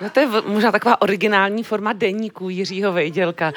No 0.00 0.10
to 0.10 0.20
je 0.20 0.26
možná 0.46 0.72
taková 0.72 1.02
originální 1.02 1.64
forma 1.64 1.92
deníků 1.92 2.48
Jiřího 2.48 2.92
Vejdělka, 2.92 3.52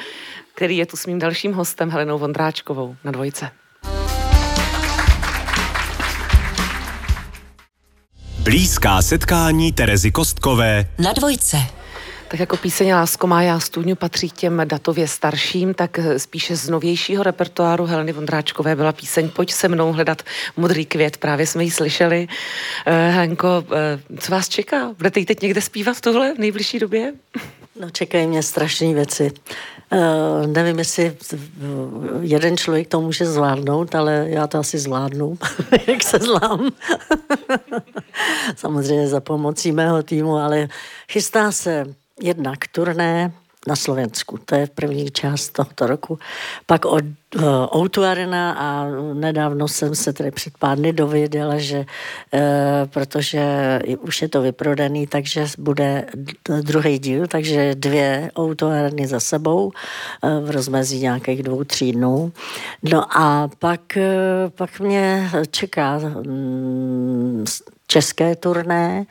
který 0.54 0.76
je 0.76 0.86
tu 0.86 0.96
s 0.96 1.06
mým 1.06 1.18
dalším 1.18 1.52
hostem 1.52 1.90
Helenou 1.90 2.18
Vondráčkovou 2.18 2.96
na 3.04 3.10
dvojce. 3.10 3.50
Blízká 8.52 9.02
setkání 9.02 9.72
Terezy 9.72 10.10
Kostkové 10.10 10.86
na 10.98 11.12
dvojce. 11.12 11.56
Tak 12.28 12.40
jako 12.40 12.56
píseň 12.56 12.92
Lásko 12.92 13.26
má 13.26 13.42
já 13.42 13.60
stůňu 13.60 13.94
patří 13.94 14.30
těm 14.30 14.62
datově 14.64 15.08
starším, 15.08 15.74
tak 15.74 16.00
spíše 16.16 16.56
z 16.56 16.68
novějšího 16.68 17.22
repertoáru 17.22 17.86
Heleny 17.86 18.12
Vondráčkové 18.12 18.76
byla 18.76 18.92
píseň 18.92 19.28
Pojď 19.28 19.52
se 19.52 19.68
mnou 19.68 19.92
hledat 19.92 20.22
modrý 20.56 20.86
květ, 20.86 21.16
právě 21.16 21.46
jsme 21.46 21.64
ji 21.64 21.70
slyšeli. 21.70 22.28
Eh, 22.86 23.10
Henko, 23.10 23.64
eh, 23.72 24.16
co 24.18 24.32
vás 24.32 24.48
čeká? 24.48 24.92
Budete 24.96 25.20
jí 25.20 25.26
teď 25.26 25.42
někde 25.42 25.60
zpívat 25.60 26.00
tohle 26.00 26.34
v 26.34 26.38
nejbližší 26.38 26.78
době? 26.78 27.12
No 27.80 27.90
čekají 27.90 28.26
mě 28.26 28.42
strašné 28.42 28.94
věci. 28.94 29.32
Uh, 29.92 30.46
nevím, 30.46 30.78
jestli 30.78 31.16
jeden 32.20 32.56
člověk 32.56 32.88
to 32.88 33.00
může 33.00 33.26
zvládnout, 33.26 33.94
ale 33.94 34.26
já 34.28 34.46
to 34.46 34.58
asi 34.58 34.78
zvládnu, 34.78 35.38
jak 35.86 36.02
se 36.02 36.18
zlám. 36.18 36.70
Samozřejmě 38.56 39.08
za 39.08 39.20
pomocí 39.20 39.72
mého 39.72 40.02
týmu, 40.02 40.36
ale 40.36 40.68
chystá 41.12 41.52
se 41.52 41.86
jednak 42.22 42.58
turné, 42.72 43.32
na 43.66 43.76
Slovensku. 43.76 44.38
To 44.44 44.54
je 44.54 44.66
první 44.74 45.10
část 45.10 45.48
tohoto 45.48 45.86
roku. 45.86 46.18
Pak 46.66 46.84
od 46.84 47.04
uh, 47.36 47.42
Outu 47.76 48.04
Arena 48.04 48.52
a 48.52 48.86
nedávno 49.14 49.68
jsem 49.68 49.94
se 49.94 50.12
tedy 50.12 50.30
před 50.30 50.58
pár 50.58 50.78
dny 50.78 50.92
dověděla, 50.92 51.58
že 51.58 51.78
uh, 51.78 52.40
protože 52.86 53.42
už 54.00 54.22
je 54.22 54.28
to 54.28 54.42
vyprodaný, 54.42 55.06
takže 55.06 55.46
bude 55.58 56.06
druhý 56.62 56.98
díl, 56.98 57.26
takže 57.26 57.74
dvě 57.74 58.30
Outu 58.38 58.66
Areny 58.66 59.06
za 59.06 59.20
sebou 59.20 59.66
uh, 59.66 60.46
v 60.46 60.50
rozmezí 60.50 61.00
nějakých 61.00 61.42
dvou, 61.42 61.64
tří 61.64 61.92
dnů. 61.92 62.32
No 62.82 63.18
a 63.18 63.48
pak, 63.58 63.80
uh, 63.96 64.50
pak 64.50 64.80
mě 64.80 65.30
čeká 65.50 66.00
um, 66.26 67.44
české 67.92 68.36
turné 68.36 69.04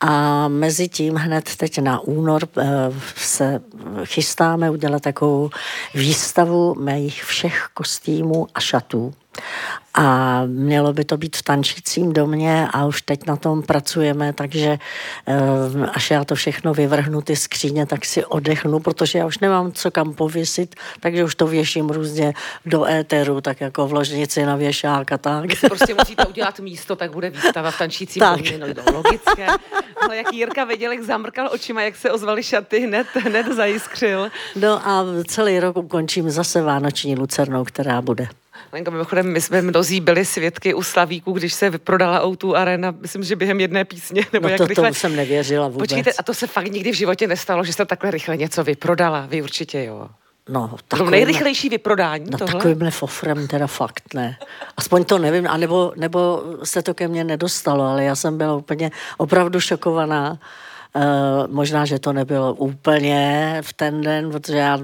a 0.00 0.48
mezi 0.48 0.88
tím 0.88 1.14
hned 1.14 1.56
teď 1.56 1.78
na 1.78 2.00
únor 2.00 2.42
eh, 2.58 2.64
se 3.16 3.60
chystáme 4.04 4.70
udělat 4.70 5.02
takovou 5.02 5.50
výstavu 5.94 6.74
mých 6.74 7.24
všech 7.24 7.68
kostýmů 7.74 8.46
a 8.54 8.60
šatů 8.60 9.14
a 9.94 10.42
mělo 10.46 10.92
by 10.92 11.04
to 11.04 11.16
být 11.16 11.36
v 11.36 11.42
tančícím 11.42 12.12
domě 12.12 12.68
a 12.72 12.86
už 12.86 13.02
teď 13.02 13.26
na 13.26 13.36
tom 13.36 13.62
pracujeme, 13.62 14.32
takže 14.32 14.78
eh, 15.26 15.36
až 15.92 16.10
já 16.10 16.24
to 16.24 16.34
všechno 16.34 16.74
vyvrhnu 16.74 17.22
ty 17.22 17.36
skříně, 17.36 17.86
tak 17.86 18.04
si 18.04 18.24
odechnu, 18.24 18.80
protože 18.80 19.18
já 19.18 19.26
už 19.26 19.38
nemám 19.38 19.72
co 19.72 19.90
kam 19.90 20.14
pověsit, 20.14 20.74
takže 21.00 21.24
už 21.24 21.34
to 21.34 21.46
věším 21.46 21.90
různě 21.90 22.34
do 22.66 22.84
éteru, 22.84 23.40
tak 23.40 23.60
jako 23.60 23.86
v 23.86 23.92
ložnici 23.92 24.46
na 24.46 24.56
věšák 24.56 25.12
a 25.12 25.18
tak. 25.18 25.44
Když 25.44 25.60
prostě 25.60 25.94
musíte 25.94 26.26
udělat 26.26 26.60
místo, 26.60 26.96
tak 26.96 27.12
bude 27.12 27.30
výstava 27.30 27.70
v 27.70 27.78
tančícím 27.78 28.20
tak. 28.20 28.36
domě, 28.36 28.58
no 28.58 28.92
logické. 28.92 29.46
Ale 30.02 30.16
jak 30.16 30.32
Jirka 30.32 30.64
Vedělek 30.64 31.02
zamrkal 31.02 31.50
očima, 31.52 31.82
jak 31.82 31.96
se 31.96 32.10
ozvaly 32.10 32.42
šaty, 32.42 32.80
hned, 32.80 33.06
hned 33.14 33.46
zajiskřil. 33.46 34.30
No 34.56 34.88
a 34.88 35.04
celý 35.26 35.60
rok 35.60 35.76
ukončím 35.76 36.30
zase 36.30 36.62
Vánoční 36.62 37.16
lucernou, 37.16 37.64
která 37.64 38.02
bude. 38.02 38.28
Lenko, 38.74 38.90
mimochodem, 38.90 39.32
my 39.32 39.40
jsme 39.40 39.62
mnozí 39.62 40.00
byli 40.00 40.24
svědky 40.24 40.74
u 40.74 40.82
Slavíku, 40.82 41.32
když 41.32 41.54
se 41.54 41.70
vyprodala 41.70 42.24
Outu 42.24 42.56
Arena, 42.56 42.94
myslím, 43.00 43.22
že 43.24 43.36
během 43.36 43.60
jedné 43.60 43.84
písně. 43.84 44.26
Nebo 44.32 44.46
no 44.46 44.48
jak 44.48 44.58
to, 44.58 44.66
rychle... 44.66 44.88
to 44.88 44.94
jsem 44.94 45.16
nevěřila 45.16 45.68
vůbec. 45.68 45.78
Počkejte, 45.78 46.12
a 46.12 46.22
to 46.22 46.34
se 46.34 46.46
fakt 46.46 46.72
nikdy 46.72 46.92
v 46.92 46.94
životě 46.94 47.26
nestalo, 47.26 47.64
že 47.64 47.72
jste 47.72 47.84
takhle 47.84 48.10
rychle 48.10 48.36
něco 48.36 48.64
vyprodala. 48.64 49.26
Vy 49.26 49.42
určitě 49.42 49.84
jo. 49.84 50.08
No, 50.48 50.76
takovým, 50.88 51.10
nejrychlejší 51.10 51.68
vyprodání 51.68 52.26
no, 52.30 52.38
tohle? 52.38 52.54
takovýmhle 52.54 52.90
fofrem 52.90 53.48
teda 53.48 53.66
fakt 53.66 54.14
ne. 54.14 54.38
Aspoň 54.76 55.04
to 55.04 55.18
nevím, 55.18 55.46
anebo, 55.48 55.92
nebo 55.96 56.42
se 56.64 56.82
to 56.82 56.94
ke 56.94 57.08
mně 57.08 57.24
nedostalo, 57.24 57.84
ale 57.84 58.04
já 58.04 58.16
jsem 58.16 58.38
byla 58.38 58.54
úplně 58.54 58.90
opravdu 59.16 59.60
šokovaná. 59.60 60.38
Uh, 60.96 61.02
možná, 61.54 61.84
že 61.84 61.98
to 61.98 62.12
nebylo 62.12 62.54
úplně 62.54 63.58
v 63.62 63.72
ten 63.72 64.00
den, 64.00 64.30
protože 64.30 64.58
já 64.58 64.78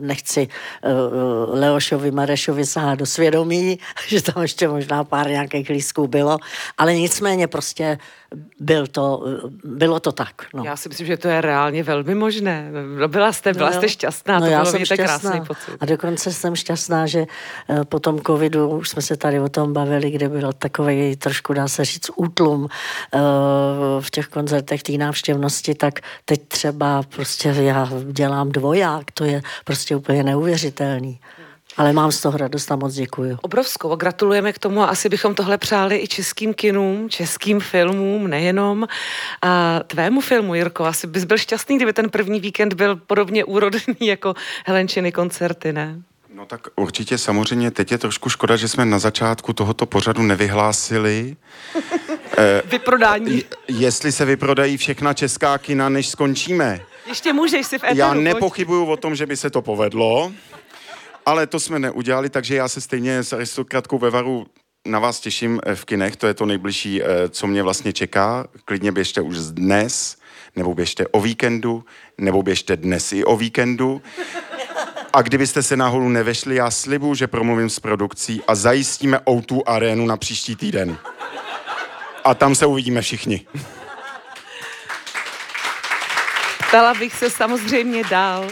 nechci 0.00 0.48
uh, 0.48 1.58
Leošovi 1.58 2.10
Marešovi 2.10 2.66
sahat 2.66 2.98
do 2.98 3.06
svědomí, 3.06 3.78
že 4.08 4.22
tam 4.22 4.42
ještě 4.42 4.68
možná 4.68 5.04
pár 5.04 5.30
nějakých 5.30 5.68
lísků 5.68 6.06
bylo, 6.06 6.38
ale 6.78 6.94
nicméně 6.94 7.46
prostě 7.46 7.98
byl 8.60 8.86
to, 8.86 9.24
bylo 9.64 10.00
to 10.00 10.12
tak. 10.12 10.34
No. 10.54 10.64
Já 10.64 10.76
si 10.76 10.88
myslím, 10.88 11.06
že 11.06 11.16
to 11.16 11.28
je 11.28 11.40
reálně 11.40 11.82
velmi 11.82 12.14
možné. 12.14 12.70
Byla 13.06 13.32
jste, 13.32 13.52
byla 13.52 13.70
no, 13.70 13.76
jste 13.76 13.88
šťastná, 13.88 14.38
no, 14.38 14.46
to 14.46 14.52
já 14.52 14.60
bylo 14.60 14.70
jsem 14.72 14.84
šťastná. 14.84 15.06
krásný 15.06 15.46
pocit. 15.46 15.76
A 15.80 15.86
dokonce 15.86 16.32
jsem 16.32 16.56
šťastná, 16.56 17.06
že 17.06 17.26
po 17.88 18.00
tom 18.00 18.20
covidu, 18.20 18.68
už 18.68 18.88
jsme 18.88 19.02
se 19.02 19.16
tady 19.16 19.40
o 19.40 19.48
tom 19.48 19.72
bavili, 19.72 20.10
kde 20.10 20.28
byl 20.28 20.52
takový 20.52 21.16
trošku, 21.16 21.52
dá 21.52 21.68
se 21.68 21.84
říct, 21.84 22.10
útlum 22.16 22.68
v 24.00 24.10
těch 24.10 24.26
koncertech 24.26 24.82
té 24.82 24.92
návštěvnosti, 25.36 25.74
tak 25.74 26.00
teď 26.24 26.40
třeba 26.48 27.02
prostě 27.02 27.48
já 27.48 27.88
dělám 28.12 28.52
dvoják, 28.52 29.10
to 29.10 29.24
je 29.24 29.42
prostě 29.64 29.96
úplně 29.96 30.22
neuvěřitelný. 30.22 31.20
Ale 31.76 31.92
mám 31.92 32.12
z 32.12 32.20
toho 32.20 32.38
radost 32.38 32.72
a 32.72 32.76
moc 32.76 32.94
děkuji. 32.94 33.36
Obrovskou. 33.42 33.96
Gratulujeme 33.96 34.52
k 34.52 34.58
tomu 34.58 34.80
a 34.82 34.86
asi 34.86 35.08
bychom 35.08 35.34
tohle 35.34 35.58
přáli 35.58 35.98
i 36.02 36.08
českým 36.08 36.54
kinům, 36.54 37.10
českým 37.10 37.60
filmům, 37.60 38.28
nejenom. 38.28 38.86
A 39.42 39.80
tvému 39.86 40.20
filmu, 40.20 40.54
Jirko, 40.54 40.84
asi 40.84 41.06
bys 41.06 41.24
byl 41.24 41.38
šťastný, 41.38 41.76
kdyby 41.76 41.92
ten 41.92 42.10
první 42.10 42.40
víkend 42.40 42.74
byl 42.74 42.96
podobně 42.96 43.44
úrodný 43.44 43.94
jako 44.00 44.34
Helenčiny 44.66 45.12
koncerty, 45.12 45.72
ne? 45.72 46.02
No 46.46 46.50
tak 46.50 46.68
určitě 46.76 47.18
samozřejmě 47.18 47.70
teď 47.70 47.92
je 47.92 47.98
trošku 47.98 48.28
škoda, 48.28 48.56
že 48.56 48.68
jsme 48.68 48.84
na 48.84 48.98
začátku 48.98 49.52
tohoto 49.52 49.86
pořadu 49.86 50.22
nevyhlásili. 50.22 51.36
eh, 52.38 52.62
Vyprodání. 52.64 53.44
Jestli 53.68 54.12
se 54.12 54.24
vyprodají 54.24 54.76
všechna 54.76 55.14
česká 55.14 55.58
kina, 55.58 55.88
než 55.88 56.08
skončíme. 56.08 56.80
Ještě 57.06 57.32
můžeš 57.32 57.66
si 57.66 57.78
v 57.78 57.84
eteru, 57.84 57.98
Já 57.98 58.14
nepochybuju 58.14 58.86
o 58.86 58.96
tom, 58.96 59.16
že 59.16 59.26
by 59.26 59.36
se 59.36 59.50
to 59.50 59.62
povedlo. 59.62 60.32
Ale 61.26 61.46
to 61.46 61.60
jsme 61.60 61.78
neudělali, 61.78 62.30
takže 62.30 62.56
já 62.56 62.68
se 62.68 62.80
stejně 62.80 63.22
s 63.22 63.32
aristokratkou 63.32 63.98
ve 63.98 64.10
Varu 64.10 64.46
na 64.86 64.98
vás 64.98 65.20
těším 65.20 65.60
eh, 65.66 65.74
v 65.74 65.84
kinech, 65.84 66.16
to 66.16 66.26
je 66.26 66.34
to 66.34 66.46
nejbližší, 66.46 67.02
eh, 67.02 67.06
co 67.28 67.46
mě 67.46 67.62
vlastně 67.62 67.92
čeká. 67.92 68.46
Klidně 68.64 68.92
běžte 68.92 69.20
už 69.20 69.36
dnes, 69.38 70.16
nebo 70.56 70.74
běžte 70.74 71.06
o 71.06 71.20
víkendu, 71.20 71.84
nebo 72.18 72.42
běžte 72.42 72.76
dnes 72.76 73.12
i 73.12 73.24
o 73.24 73.36
víkendu. 73.36 74.02
A 75.16 75.22
kdybyste 75.22 75.62
se 75.62 75.76
náhodou 75.76 76.08
nevešli, 76.08 76.54
já 76.54 76.70
slibuju, 76.70 77.14
že 77.14 77.26
promluvím 77.26 77.70
s 77.70 77.80
produkcí 77.80 78.42
a 78.48 78.54
zajistíme 78.54 79.18
O2 79.18 79.62
arénu 79.66 80.06
na 80.06 80.16
příští 80.16 80.56
týden. 80.56 80.98
A 82.24 82.34
tam 82.34 82.54
se 82.54 82.66
uvidíme 82.66 83.02
všichni. 83.02 83.46
Ptala 86.68 86.94
bych 86.94 87.14
se 87.14 87.30
samozřejmě 87.30 88.04
dál 88.04 88.48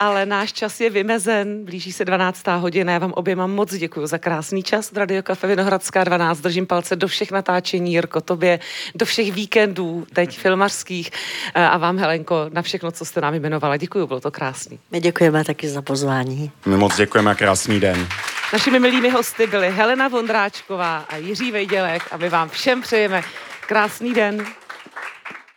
ale 0.00 0.26
náš 0.26 0.52
čas 0.52 0.80
je 0.80 0.90
vymezen, 0.90 1.64
blíží 1.64 1.92
se 1.92 2.04
12. 2.04 2.46
hodina. 2.46 2.92
Já 2.92 2.98
vám 2.98 3.12
oběma 3.12 3.46
moc 3.46 3.74
děkuji 3.74 4.06
za 4.06 4.18
krásný 4.18 4.62
čas 4.62 4.92
v 4.92 4.96
Radio 4.96 5.22
Cafe 5.22 5.46
Vinohradská 5.46 6.04
12. 6.04 6.40
Držím 6.40 6.66
palce 6.66 6.96
do 6.96 7.08
všech 7.08 7.30
natáčení, 7.30 7.92
Jirko, 7.92 8.20
tobě, 8.20 8.60
do 8.94 9.06
všech 9.06 9.32
víkendů, 9.32 10.06
teď 10.12 10.38
filmařských 10.38 11.10
a 11.54 11.78
vám, 11.78 11.98
Helenko, 11.98 12.46
na 12.52 12.62
všechno, 12.62 12.90
co 12.90 13.04
jste 13.04 13.20
nám 13.20 13.34
jmenovala. 13.34 13.76
Děkuji, 13.76 14.06
bylo 14.06 14.20
to 14.20 14.30
krásný. 14.30 14.78
My 14.90 15.00
děkujeme 15.00 15.44
taky 15.44 15.68
za 15.68 15.82
pozvání. 15.82 16.50
My 16.66 16.76
moc 16.76 16.96
děkujeme 16.96 17.30
a 17.30 17.34
krásný 17.34 17.80
den. 17.80 18.08
Našimi 18.52 18.78
milými 18.78 19.10
hosty 19.10 19.46
byly 19.46 19.70
Helena 19.70 20.08
Vondráčková 20.08 21.04
a 21.08 21.16
Jiří 21.16 21.52
Vejdělek 21.52 22.02
a 22.10 22.16
my 22.16 22.28
vám 22.28 22.48
všem 22.48 22.82
přejeme 22.82 23.22
krásný 23.66 24.14
den. 24.14 24.46